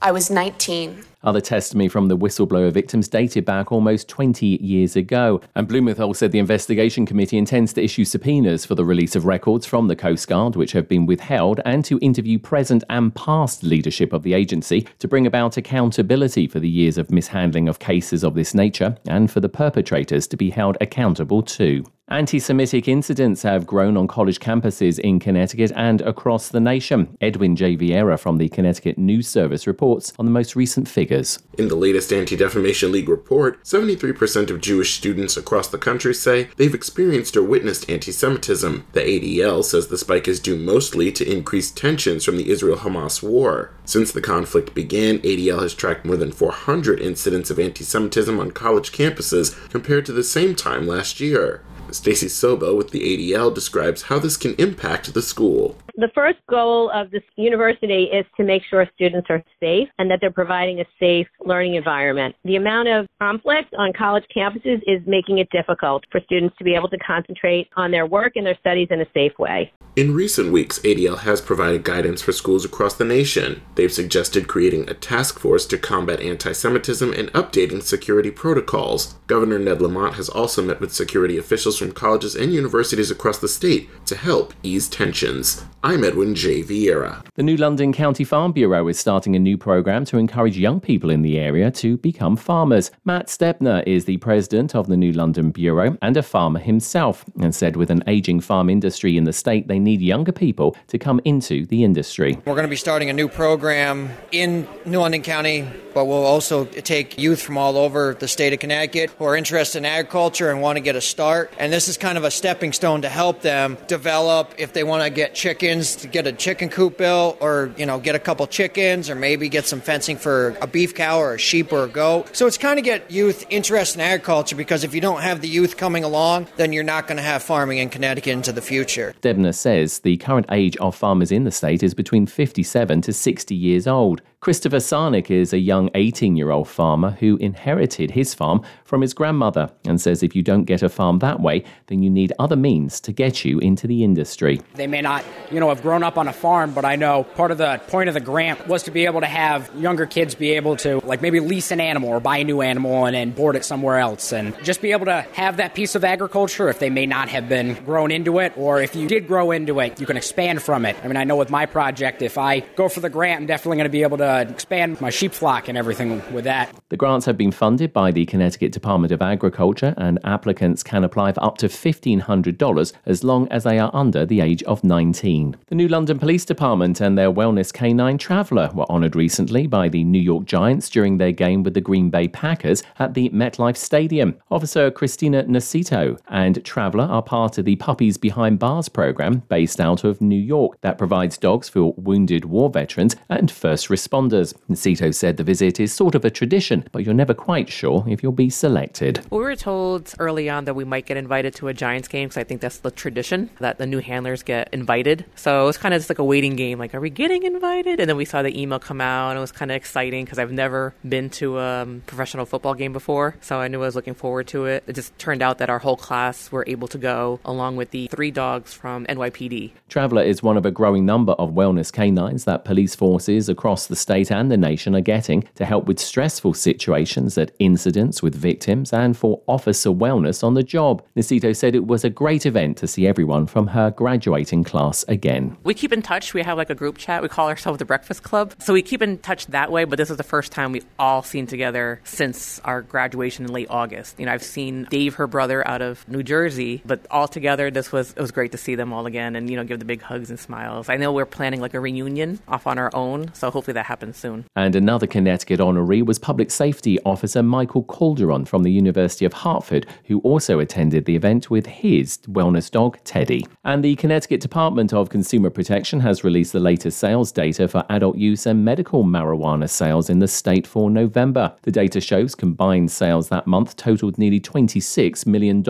I 0.00 0.12
was 0.12 0.30
19. 0.30 1.04
Other 1.22 1.40
testimony 1.40 1.88
from 1.88 2.08
the 2.08 2.16
whistleblower 2.16 2.72
victims 2.72 3.06
dated 3.06 3.44
back 3.44 3.70
almost 3.70 4.08
20 4.08 4.46
years 4.46 4.96
ago. 4.96 5.42
And 5.54 5.68
Blumenthal 5.68 6.14
said 6.14 6.32
the 6.32 6.38
investigation 6.38 7.04
committee 7.04 7.36
intends 7.36 7.74
to 7.74 7.84
issue 7.84 8.06
subpoenas 8.06 8.64
for 8.64 8.74
the 8.74 8.86
release 8.86 9.14
of 9.14 9.26
records 9.26 9.66
from 9.66 9.88
the 9.88 9.96
Coast 9.96 10.28
Guard, 10.28 10.56
which 10.56 10.72
have 10.72 10.88
been 10.88 11.04
withheld, 11.04 11.60
and 11.66 11.84
to 11.84 11.98
interview 11.98 12.38
present 12.38 12.84
and 12.88 13.14
past 13.14 13.62
leadership 13.62 14.14
of 14.14 14.22
the 14.22 14.32
agency 14.32 14.86
to 14.98 15.08
bring 15.08 15.26
about 15.26 15.58
accountability 15.58 16.48
for 16.48 16.58
the 16.58 16.68
years 16.68 16.96
of 16.96 17.10
mishandling 17.10 17.68
of 17.68 17.78
cases 17.78 18.24
of 18.24 18.34
this 18.34 18.54
nature 18.54 18.96
and 19.06 19.30
for 19.30 19.40
the 19.40 19.48
perpetrators 19.48 20.26
to 20.26 20.38
be 20.38 20.48
held 20.48 20.78
accountable 20.80 21.42
too. 21.42 21.84
Anti 22.12 22.40
Semitic 22.40 22.88
incidents 22.88 23.40
have 23.44 23.68
grown 23.68 23.96
on 23.96 24.08
college 24.08 24.40
campuses 24.40 24.98
in 24.98 25.20
Connecticut 25.20 25.70
and 25.76 26.00
across 26.00 26.48
the 26.48 26.58
nation. 26.58 27.16
Edwin 27.20 27.54
J. 27.54 27.76
Vieira 27.76 28.18
from 28.18 28.36
the 28.36 28.48
Connecticut 28.48 28.98
News 28.98 29.28
Service 29.28 29.64
reports 29.68 30.12
on 30.18 30.24
the 30.24 30.32
most 30.32 30.56
recent 30.56 30.88
figures. 30.88 31.09
In 31.58 31.66
the 31.66 31.74
latest 31.74 32.12
Anti 32.12 32.36
Defamation 32.36 32.92
League 32.92 33.08
report, 33.08 33.62
73% 33.64 34.48
of 34.48 34.60
Jewish 34.60 34.94
students 34.94 35.36
across 35.36 35.66
the 35.66 35.76
country 35.76 36.14
say 36.14 36.48
they've 36.56 36.74
experienced 36.74 37.36
or 37.36 37.42
witnessed 37.42 37.90
anti 37.90 38.12
Semitism. 38.12 38.86
The 38.92 39.00
ADL 39.00 39.64
says 39.64 39.88
the 39.88 39.98
spike 39.98 40.28
is 40.28 40.38
due 40.38 40.56
mostly 40.56 41.10
to 41.12 41.28
increased 41.28 41.76
tensions 41.76 42.24
from 42.24 42.36
the 42.36 42.48
Israel 42.48 42.78
Hamas 42.78 43.22
war. 43.22 43.72
Since 43.84 44.12
the 44.12 44.20
conflict 44.20 44.72
began, 44.72 45.18
ADL 45.18 45.62
has 45.62 45.74
tracked 45.74 46.06
more 46.06 46.16
than 46.16 46.30
400 46.30 47.00
incidents 47.00 47.50
of 47.50 47.58
anti 47.58 47.82
Semitism 47.82 48.38
on 48.38 48.52
college 48.52 48.92
campuses 48.92 49.68
compared 49.70 50.06
to 50.06 50.12
the 50.12 50.22
same 50.22 50.54
time 50.54 50.86
last 50.86 51.18
year. 51.18 51.62
Stacy 51.90 52.26
Sobel 52.26 52.76
with 52.76 52.90
the 52.90 53.32
ADL 53.32 53.52
describes 53.52 54.02
how 54.02 54.20
this 54.20 54.36
can 54.36 54.54
impact 54.54 55.12
the 55.12 55.22
school. 55.22 55.76
The 55.96 56.10
first 56.14 56.38
goal 56.48 56.90
of 56.90 57.10
this 57.10 57.22
university 57.36 58.04
is 58.04 58.24
to 58.36 58.44
make 58.44 58.62
sure 58.68 58.88
students 58.94 59.28
are 59.30 59.42
safe 59.60 59.88
and 59.98 60.10
that 60.10 60.18
they're 60.20 60.30
providing 60.30 60.80
a 60.80 60.84
safe 60.98 61.26
learning 61.44 61.74
environment. 61.74 62.34
The 62.44 62.56
amount 62.56 62.88
of 62.88 63.06
conflict 63.20 63.74
on 63.78 63.92
college 63.92 64.24
campuses 64.34 64.80
is 64.86 65.00
making 65.06 65.38
it 65.38 65.48
difficult 65.50 66.04
for 66.10 66.20
students 66.20 66.56
to 66.58 66.64
be 66.64 66.74
able 66.74 66.88
to 66.90 66.98
concentrate 66.98 67.68
on 67.76 67.90
their 67.90 68.06
work 68.06 68.34
and 68.36 68.46
their 68.46 68.58
studies 68.58 68.88
in 68.90 69.00
a 69.00 69.06
safe 69.14 69.38
way. 69.38 69.72
In 69.96 70.14
recent 70.14 70.52
weeks, 70.52 70.78
ADL 70.78 71.18
has 71.18 71.40
provided 71.40 71.82
guidance 71.82 72.22
for 72.22 72.30
schools 72.30 72.64
across 72.64 72.94
the 72.94 73.04
nation. 73.04 73.60
They've 73.74 73.92
suggested 73.92 74.46
creating 74.46 74.88
a 74.88 74.94
task 74.94 75.40
force 75.40 75.66
to 75.66 75.76
combat 75.76 76.20
anti 76.20 76.52
Semitism 76.52 77.12
and 77.12 77.32
updating 77.32 77.82
security 77.82 78.30
protocols. 78.30 79.14
Governor 79.26 79.58
Ned 79.58 79.82
Lamont 79.82 80.14
has 80.14 80.28
also 80.28 80.62
met 80.62 80.80
with 80.80 80.94
security 80.94 81.36
officials 81.36 81.76
from 81.76 81.90
colleges 81.90 82.36
and 82.36 82.54
universities 82.54 83.10
across 83.10 83.38
the 83.38 83.48
state 83.48 83.90
to 84.06 84.16
help 84.16 84.54
ease 84.62 84.88
tensions. 84.88 85.64
Edwin 85.90 86.36
J. 86.36 86.62
Vieira. 86.62 87.26
The 87.34 87.42
New 87.42 87.56
London 87.56 87.92
County 87.92 88.22
Farm 88.22 88.52
Bureau 88.52 88.86
is 88.86 88.96
starting 88.96 89.34
a 89.34 89.40
new 89.40 89.58
program 89.58 90.04
to 90.04 90.18
encourage 90.18 90.56
young 90.56 90.78
people 90.78 91.10
in 91.10 91.22
the 91.22 91.36
area 91.36 91.68
to 91.72 91.96
become 91.96 92.36
farmers. 92.36 92.92
Matt 93.04 93.26
Stepner 93.26 93.82
is 93.88 94.04
the 94.04 94.18
president 94.18 94.76
of 94.76 94.86
the 94.86 94.96
New 94.96 95.10
London 95.10 95.50
Bureau 95.50 95.98
and 96.00 96.16
a 96.16 96.22
farmer 96.22 96.60
himself, 96.60 97.24
and 97.40 97.52
said 97.52 97.74
with 97.74 97.90
an 97.90 98.04
aging 98.06 98.40
farm 98.40 98.70
industry 98.70 99.16
in 99.16 99.24
the 99.24 99.32
state, 99.32 99.66
they 99.66 99.80
need 99.80 100.00
younger 100.00 100.30
people 100.30 100.76
to 100.86 100.96
come 100.96 101.20
into 101.24 101.66
the 101.66 101.82
industry. 101.82 102.38
We're 102.44 102.54
going 102.54 102.62
to 102.62 102.68
be 102.68 102.76
starting 102.76 103.10
a 103.10 103.12
new 103.12 103.26
program 103.28 104.10
in 104.30 104.68
New 104.86 105.00
London 105.00 105.22
County, 105.22 105.68
but 105.92 106.04
we'll 106.04 106.24
also 106.24 106.66
take 106.66 107.18
youth 107.18 107.42
from 107.42 107.58
all 107.58 107.76
over 107.76 108.14
the 108.14 108.28
state 108.28 108.52
of 108.52 108.60
Connecticut 108.60 109.10
who 109.18 109.24
are 109.24 109.34
interested 109.34 109.78
in 109.78 109.86
agriculture 109.86 110.50
and 110.50 110.62
want 110.62 110.76
to 110.76 110.80
get 110.80 110.94
a 110.94 111.00
start. 111.00 111.52
And 111.58 111.72
this 111.72 111.88
is 111.88 111.96
kind 111.96 112.16
of 112.16 112.22
a 112.22 112.30
stepping 112.30 112.72
stone 112.72 113.02
to 113.02 113.08
help 113.08 113.42
them 113.42 113.76
develop 113.88 114.54
if 114.56 114.72
they 114.72 114.84
want 114.84 115.02
to 115.02 115.10
get 115.10 115.34
chickens 115.70 115.96
to 115.96 116.08
get 116.08 116.26
a 116.26 116.32
chicken 116.32 116.68
coop 116.68 116.98
built 116.98 117.38
or, 117.40 117.72
you 117.76 117.86
know, 117.86 118.00
get 118.00 118.14
a 118.14 118.18
couple 118.18 118.46
chickens 118.46 119.08
or 119.08 119.14
maybe 119.14 119.48
get 119.48 119.66
some 119.66 119.80
fencing 119.80 120.16
for 120.16 120.56
a 120.60 120.66
beef 120.66 120.94
cow 120.94 121.18
or 121.18 121.34
a 121.34 121.38
sheep 121.38 121.72
or 121.72 121.84
a 121.84 121.88
goat. 121.88 122.34
So 122.34 122.46
it's 122.46 122.58
kind 122.58 122.78
of 122.78 122.84
get 122.84 123.08
youth 123.10 123.46
interested 123.50 124.00
in 124.00 124.06
agriculture 124.06 124.56
because 124.56 124.82
if 124.82 124.94
you 124.94 125.00
don't 125.00 125.20
have 125.20 125.40
the 125.40 125.48
youth 125.48 125.76
coming 125.76 126.02
along, 126.02 126.48
then 126.56 126.72
you're 126.72 126.82
not 126.82 127.06
going 127.06 127.18
to 127.18 127.22
have 127.22 127.42
farming 127.42 127.78
in 127.78 127.88
Connecticut 127.88 128.32
into 128.32 128.52
the 128.52 128.62
future. 128.62 129.14
Debner 129.22 129.54
says 129.54 130.00
the 130.00 130.16
current 130.16 130.46
age 130.50 130.76
of 130.78 130.96
farmers 130.96 131.30
in 131.30 131.44
the 131.44 131.52
state 131.52 131.82
is 131.82 131.94
between 131.94 132.26
57 132.26 133.02
to 133.02 133.12
60 133.12 133.54
years 133.54 133.86
old. 133.86 134.22
Christopher 134.40 134.78
Sarnik 134.78 135.30
is 135.30 135.52
a 135.52 135.58
young 135.58 135.90
18 135.94 136.34
year 136.34 136.50
old 136.50 136.66
farmer 136.66 137.10
who 137.10 137.36
inherited 137.36 138.10
his 138.10 138.32
farm 138.32 138.62
from 138.84 139.02
his 139.02 139.12
grandmother 139.12 139.70
and 139.84 140.00
says 140.00 140.22
if 140.22 140.34
you 140.34 140.42
don't 140.42 140.64
get 140.64 140.82
a 140.82 140.88
farm 140.88 141.18
that 141.18 141.40
way, 141.40 141.62
then 141.88 142.02
you 142.02 142.08
need 142.08 142.32
other 142.38 142.56
means 142.56 143.00
to 143.00 143.12
get 143.12 143.44
you 143.44 143.58
into 143.58 143.86
the 143.86 144.02
industry. 144.02 144.62
They 144.76 144.86
may 144.86 145.02
not, 145.02 145.26
you 145.50 145.60
know, 145.60 145.68
have 145.68 145.82
grown 145.82 146.02
up 146.02 146.16
on 146.16 146.26
a 146.26 146.32
farm, 146.32 146.72
but 146.72 146.86
I 146.86 146.96
know 146.96 147.24
part 147.24 147.50
of 147.50 147.58
the 147.58 147.82
point 147.88 148.08
of 148.08 148.14
the 148.14 148.20
grant 148.20 148.66
was 148.66 148.82
to 148.84 148.90
be 148.90 149.04
able 149.04 149.20
to 149.20 149.26
have 149.26 149.70
younger 149.76 150.06
kids 150.06 150.34
be 150.34 150.52
able 150.52 150.74
to, 150.76 151.00
like, 151.04 151.20
maybe 151.20 151.40
lease 151.40 151.70
an 151.70 151.78
animal 151.78 152.08
or 152.08 152.18
buy 152.18 152.38
a 152.38 152.44
new 152.44 152.62
animal 152.62 153.04
and 153.04 153.14
then 153.14 153.32
board 153.32 153.56
it 153.56 153.64
somewhere 153.66 153.98
else 153.98 154.32
and 154.32 154.56
just 154.64 154.80
be 154.80 154.92
able 154.92 155.04
to 155.04 155.20
have 155.34 155.58
that 155.58 155.74
piece 155.74 155.94
of 155.94 156.02
agriculture 156.02 156.70
if 156.70 156.78
they 156.78 156.88
may 156.88 157.04
not 157.04 157.28
have 157.28 157.46
been 157.46 157.74
grown 157.84 158.10
into 158.10 158.38
it, 158.38 158.54
or 158.56 158.80
if 158.80 158.96
you 158.96 159.06
did 159.06 159.26
grow 159.26 159.50
into 159.50 159.80
it, 159.80 160.00
you 160.00 160.06
can 160.06 160.16
expand 160.16 160.62
from 160.62 160.86
it. 160.86 160.96
I 161.04 161.08
mean, 161.08 161.18
I 161.18 161.24
know 161.24 161.36
with 161.36 161.50
my 161.50 161.66
project, 161.66 162.22
if 162.22 162.38
I 162.38 162.60
go 162.60 162.88
for 162.88 163.00
the 163.00 163.10
grant, 163.10 163.42
I'm 163.42 163.46
definitely 163.46 163.76
going 163.76 163.84
to 163.84 163.90
be 163.90 164.02
able 164.02 164.16
to 164.16 164.29
Uh, 164.30 164.44
expand 164.48 165.00
my 165.00 165.10
sheep 165.10 165.32
flock 165.32 165.66
and 165.66 165.76
everything 165.76 166.22
with 166.32 166.44
that. 166.44 166.72
The 166.90 166.96
grants 166.96 167.26
have 167.26 167.36
been 167.36 167.50
funded 167.50 167.92
by 167.92 168.12
the 168.12 168.26
Connecticut 168.26 168.70
Department 168.70 169.10
of 169.10 169.22
Agriculture, 169.22 169.92
and 169.96 170.20
applicants 170.22 170.84
can 170.84 171.02
apply 171.02 171.32
for 171.32 171.42
up 171.42 171.58
to 171.58 171.66
$1,500 171.66 172.92
as 173.06 173.24
long 173.24 173.48
as 173.48 173.64
they 173.64 173.80
are 173.80 173.90
under 173.92 174.24
the 174.24 174.40
age 174.40 174.62
of 174.64 174.84
19. 174.84 175.56
The 175.66 175.74
New 175.74 175.88
London 175.88 176.20
Police 176.20 176.44
Department 176.44 177.00
and 177.00 177.18
their 177.18 177.32
wellness 177.32 177.72
canine 177.72 178.18
Traveller 178.18 178.70
were 178.72 178.88
honoured 178.88 179.16
recently 179.16 179.66
by 179.66 179.88
the 179.88 180.04
New 180.04 180.20
York 180.20 180.44
Giants 180.44 180.88
during 180.88 181.18
their 181.18 181.32
game 181.32 181.64
with 181.64 181.74
the 181.74 181.80
Green 181.80 182.08
Bay 182.08 182.28
Packers 182.28 182.84
at 183.00 183.14
the 183.14 183.30
MetLife 183.30 183.76
Stadium. 183.76 184.36
Officer 184.48 184.92
Christina 184.92 185.42
Nacito 185.42 186.20
and 186.28 186.64
Traveller 186.64 187.06
are 187.06 187.22
part 187.22 187.58
of 187.58 187.64
the 187.64 187.74
Puppies 187.76 188.16
Behind 188.16 188.60
Bars 188.60 188.88
program 188.88 189.42
based 189.48 189.80
out 189.80 190.04
of 190.04 190.20
New 190.20 190.40
York 190.40 190.80
that 190.82 190.98
provides 190.98 191.36
dogs 191.36 191.68
for 191.68 191.94
wounded 191.96 192.44
war 192.44 192.70
veterans 192.70 193.16
and 193.28 193.50
first 193.50 193.88
responders. 193.88 194.19
Nacito 194.28 195.14
said 195.14 195.36
the 195.36 195.44
visit 195.44 195.80
is 195.80 195.92
sort 195.92 196.14
of 196.14 196.24
a 196.24 196.30
tradition, 196.30 196.86
but 196.92 197.04
you're 197.04 197.14
never 197.14 197.34
quite 197.34 197.68
sure 197.68 198.04
if 198.06 198.22
you'll 198.22 198.32
be 198.32 198.50
selected. 198.50 199.24
We 199.30 199.38
were 199.38 199.56
told 199.56 200.14
early 200.18 200.48
on 200.50 200.66
that 200.66 200.74
we 200.74 200.84
might 200.84 201.06
get 201.06 201.16
invited 201.16 201.54
to 201.56 201.68
a 201.68 201.74
Giants 201.74 202.08
game 202.08 202.28
because 202.28 202.36
I 202.36 202.44
think 202.44 202.60
that's 202.60 202.78
the 202.78 202.90
tradition 202.90 203.50
that 203.58 203.78
the 203.78 203.86
new 203.86 203.98
handlers 203.98 204.42
get 204.42 204.68
invited. 204.72 205.24
So 205.34 205.62
it 205.62 205.66
was 205.66 205.78
kind 205.78 205.94
of 205.94 206.00
just 206.00 206.10
like 206.10 206.18
a 206.18 206.24
waiting 206.24 206.56
game 206.56 206.78
like, 206.78 206.94
are 206.94 207.00
we 207.00 207.10
getting 207.10 207.44
invited? 207.44 208.00
And 208.00 208.08
then 208.08 208.16
we 208.16 208.24
saw 208.24 208.42
the 208.42 208.60
email 208.60 208.78
come 208.78 209.00
out 209.00 209.30
and 209.30 209.38
it 209.38 209.40
was 209.40 209.52
kind 209.52 209.70
of 209.70 209.76
exciting 209.76 210.24
because 210.24 210.38
I've 210.38 210.52
never 210.52 210.94
been 211.08 211.30
to 211.30 211.58
a 211.58 211.70
um, 211.82 212.02
professional 212.06 212.46
football 212.46 212.74
game 212.74 212.92
before. 212.92 213.36
So 213.40 213.60
I 213.60 213.68
knew 213.68 213.82
I 213.82 213.86
was 213.86 213.94
looking 213.94 214.14
forward 214.14 214.46
to 214.48 214.66
it. 214.66 214.84
It 214.86 214.94
just 214.94 215.16
turned 215.18 215.42
out 215.42 215.58
that 215.58 215.70
our 215.70 215.78
whole 215.78 215.96
class 215.96 216.50
were 216.52 216.64
able 216.66 216.88
to 216.88 216.98
go 216.98 217.40
along 217.44 217.76
with 217.76 217.90
the 217.90 218.08
three 218.08 218.30
dogs 218.30 218.72
from 218.72 219.06
NYPD. 219.06 219.72
Traveller 219.88 220.22
is 220.22 220.42
one 220.42 220.56
of 220.56 220.66
a 220.66 220.70
growing 220.70 221.06
number 221.06 221.32
of 221.32 221.50
wellness 221.50 221.92
canines 221.92 222.44
that 222.44 222.64
police 222.64 222.94
forces 222.94 223.48
across 223.48 223.86
the 223.86 223.96
state 223.96 224.09
and 224.10 224.50
the 224.50 224.56
nation 224.56 224.96
are 224.96 225.00
getting 225.00 225.44
to 225.54 225.64
help 225.64 225.86
with 225.86 226.00
stressful 226.00 226.54
situations 226.54 227.38
at 227.38 227.52
incidents 227.58 228.22
with 228.22 228.34
victims 228.34 228.92
and 228.92 229.16
for 229.16 229.40
officer 229.46 229.90
wellness 229.90 230.42
on 230.42 230.54
the 230.54 230.62
job. 230.62 231.02
Nacito 231.16 231.54
said 231.54 231.74
it 231.74 231.86
was 231.86 232.04
a 232.04 232.10
great 232.10 232.44
event 232.44 232.76
to 232.78 232.88
see 232.88 233.06
everyone 233.06 233.46
from 233.46 233.68
her 233.68 233.90
graduating 233.92 234.64
class 234.64 235.04
again. 235.06 235.56
We 235.62 235.74
keep 235.74 235.92
in 235.92 236.02
touch. 236.02 236.34
We 236.34 236.42
have 236.42 236.58
like 236.58 236.70
a 236.70 236.74
group 236.74 236.98
chat. 236.98 237.22
We 237.22 237.28
call 237.28 237.48
ourselves 237.48 237.78
the 237.78 237.84
Breakfast 237.84 238.24
Club. 238.24 238.54
So 238.58 238.72
we 238.72 238.82
keep 238.82 239.00
in 239.00 239.18
touch 239.18 239.46
that 239.46 239.70
way, 239.70 239.84
but 239.84 239.96
this 239.96 240.10
is 240.10 240.16
the 240.16 240.24
first 240.24 240.50
time 240.50 240.72
we've 240.72 240.86
all 240.98 241.22
seen 241.22 241.46
together 241.46 242.00
since 242.02 242.58
our 242.60 242.82
graduation 242.82 243.44
in 243.44 243.52
late 243.52 243.68
August. 243.70 244.18
You 244.18 244.26
know, 244.26 244.32
I've 244.32 244.42
seen 244.42 244.88
Dave, 244.90 245.14
her 245.14 245.28
brother, 245.28 245.66
out 245.68 245.82
of 245.82 246.06
New 246.08 246.22
Jersey, 246.22 246.82
but 246.84 247.06
all 247.10 247.28
together, 247.28 247.70
this 247.70 247.92
was, 247.92 248.10
it 248.10 248.20
was 248.20 248.32
great 248.32 248.50
to 248.52 248.58
see 248.58 248.74
them 248.74 248.92
all 248.92 249.06
again 249.06 249.36
and, 249.36 249.48
you 249.48 249.56
know, 249.56 249.64
give 249.64 249.78
the 249.78 249.84
big 249.84 250.02
hugs 250.02 250.30
and 250.30 250.38
smiles. 250.38 250.88
I 250.88 250.96
know 250.96 251.12
we're 251.12 251.26
planning 251.26 251.60
like 251.60 251.74
a 251.74 251.80
reunion 251.80 252.40
off 252.48 252.66
on 252.66 252.78
our 252.78 252.90
own, 252.94 253.32
so 253.34 253.50
hopefully 253.50 253.74
that 253.74 253.86
happens 253.86 253.99
soon. 254.12 254.44
And 254.56 254.74
another 254.74 255.06
Connecticut 255.06 255.60
honoree 255.60 256.04
was 256.04 256.18
Public 256.18 256.50
Safety 256.50 256.98
Officer 257.04 257.42
Michael 257.42 257.84
Calderon 257.84 258.44
from 258.44 258.62
the 258.62 258.72
University 258.72 259.24
of 259.24 259.32
Hartford, 259.32 259.86
who 260.04 260.20
also 260.20 260.58
attended 260.58 261.04
the 261.04 261.16
event 261.16 261.50
with 261.50 261.66
his 261.66 262.18
wellness 262.28 262.70
dog, 262.70 262.98
Teddy. 263.04 263.46
And 263.64 263.84
the 263.84 263.96
Connecticut 263.96 264.40
Department 264.40 264.92
of 264.92 265.10
Consumer 265.10 265.50
Protection 265.50 266.00
has 266.00 266.24
released 266.24 266.52
the 266.52 266.60
latest 266.60 266.98
sales 266.98 267.30
data 267.30 267.68
for 267.68 267.84
adult 267.90 268.16
use 268.16 268.46
and 268.46 268.64
medical 268.64 269.04
marijuana 269.04 269.68
sales 269.68 270.08
in 270.08 270.18
the 270.18 270.28
state 270.28 270.66
for 270.66 270.90
November. 270.90 271.54
The 271.62 271.70
data 271.70 272.00
shows 272.00 272.34
combined 272.34 272.90
sales 272.90 273.28
that 273.28 273.46
month 273.46 273.76
totaled 273.76 274.18
nearly 274.18 274.40
$26 274.40 275.26
million. 275.26 275.64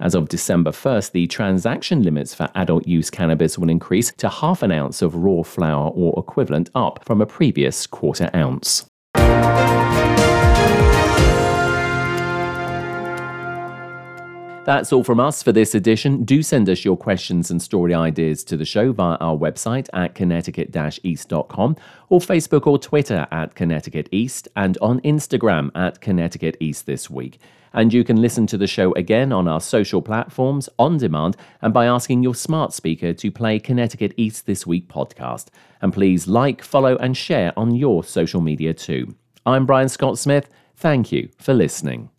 As 0.00 0.14
of 0.14 0.28
December 0.28 0.70
1st, 0.70 1.12
the 1.12 1.26
transaction 1.26 2.02
limits 2.02 2.34
for 2.34 2.48
adult 2.54 2.86
use 2.86 3.10
cannabis 3.10 3.58
will 3.58 3.70
increase 3.70 4.12
to 4.18 4.28
half 4.28 4.62
an 4.62 4.70
ounce 4.70 5.02
of 5.02 5.14
raw 5.14 5.42
flower 5.42 5.90
or 5.90 6.18
equivalent, 6.18 6.70
up 6.74 7.04
from 7.04 7.20
a 7.20 7.26
previous 7.26 7.69
quarter 7.86 8.30
ounce. 8.34 8.86
That's 14.70 14.92
all 14.92 15.02
from 15.02 15.18
us 15.18 15.42
for 15.42 15.52
this 15.52 15.74
edition. 15.74 16.22
Do 16.22 16.42
send 16.42 16.68
us 16.68 16.84
your 16.84 16.96
questions 16.96 17.50
and 17.50 17.60
story 17.60 17.92
ideas 17.92 18.44
to 18.44 18.56
the 18.56 18.64
show 18.64 18.92
via 18.92 19.16
our 19.16 19.36
website 19.36 19.88
at 19.92 20.14
connecticut 20.14 20.76
east.com 21.02 21.76
or 22.08 22.20
Facebook 22.20 22.66
or 22.66 22.78
Twitter 22.78 23.26
at 23.32 23.54
Connecticut 23.54 24.08
East 24.12 24.48
and 24.54 24.78
on 24.80 25.00
Instagram 25.00 25.70
at 25.74 26.00
Connecticut 26.00 26.56
East 26.60 26.86
This 26.86 27.10
Week. 27.10 27.40
And 27.72 27.92
you 27.92 28.04
can 28.04 28.20
listen 28.20 28.46
to 28.48 28.58
the 28.58 28.66
show 28.66 28.92
again 28.94 29.32
on 29.32 29.46
our 29.46 29.60
social 29.60 30.02
platforms 30.02 30.68
on 30.78 30.98
demand 30.98 31.36
and 31.62 31.72
by 31.72 31.86
asking 31.86 32.22
your 32.22 32.34
smart 32.34 32.72
speaker 32.72 33.12
to 33.12 33.30
play 33.30 33.58
Connecticut 33.58 34.12
East 34.16 34.46
This 34.46 34.66
Week 34.66 34.88
podcast. 34.88 35.46
And 35.80 35.92
please 35.92 36.26
like, 36.26 36.62
follow, 36.62 36.96
and 36.96 37.16
share 37.16 37.52
on 37.56 37.74
your 37.74 38.02
social 38.04 38.40
media 38.40 38.74
too. 38.74 39.14
I'm 39.46 39.66
Brian 39.66 39.88
Scott 39.88 40.18
Smith. 40.18 40.48
Thank 40.76 41.12
you 41.12 41.28
for 41.38 41.54
listening. 41.54 42.10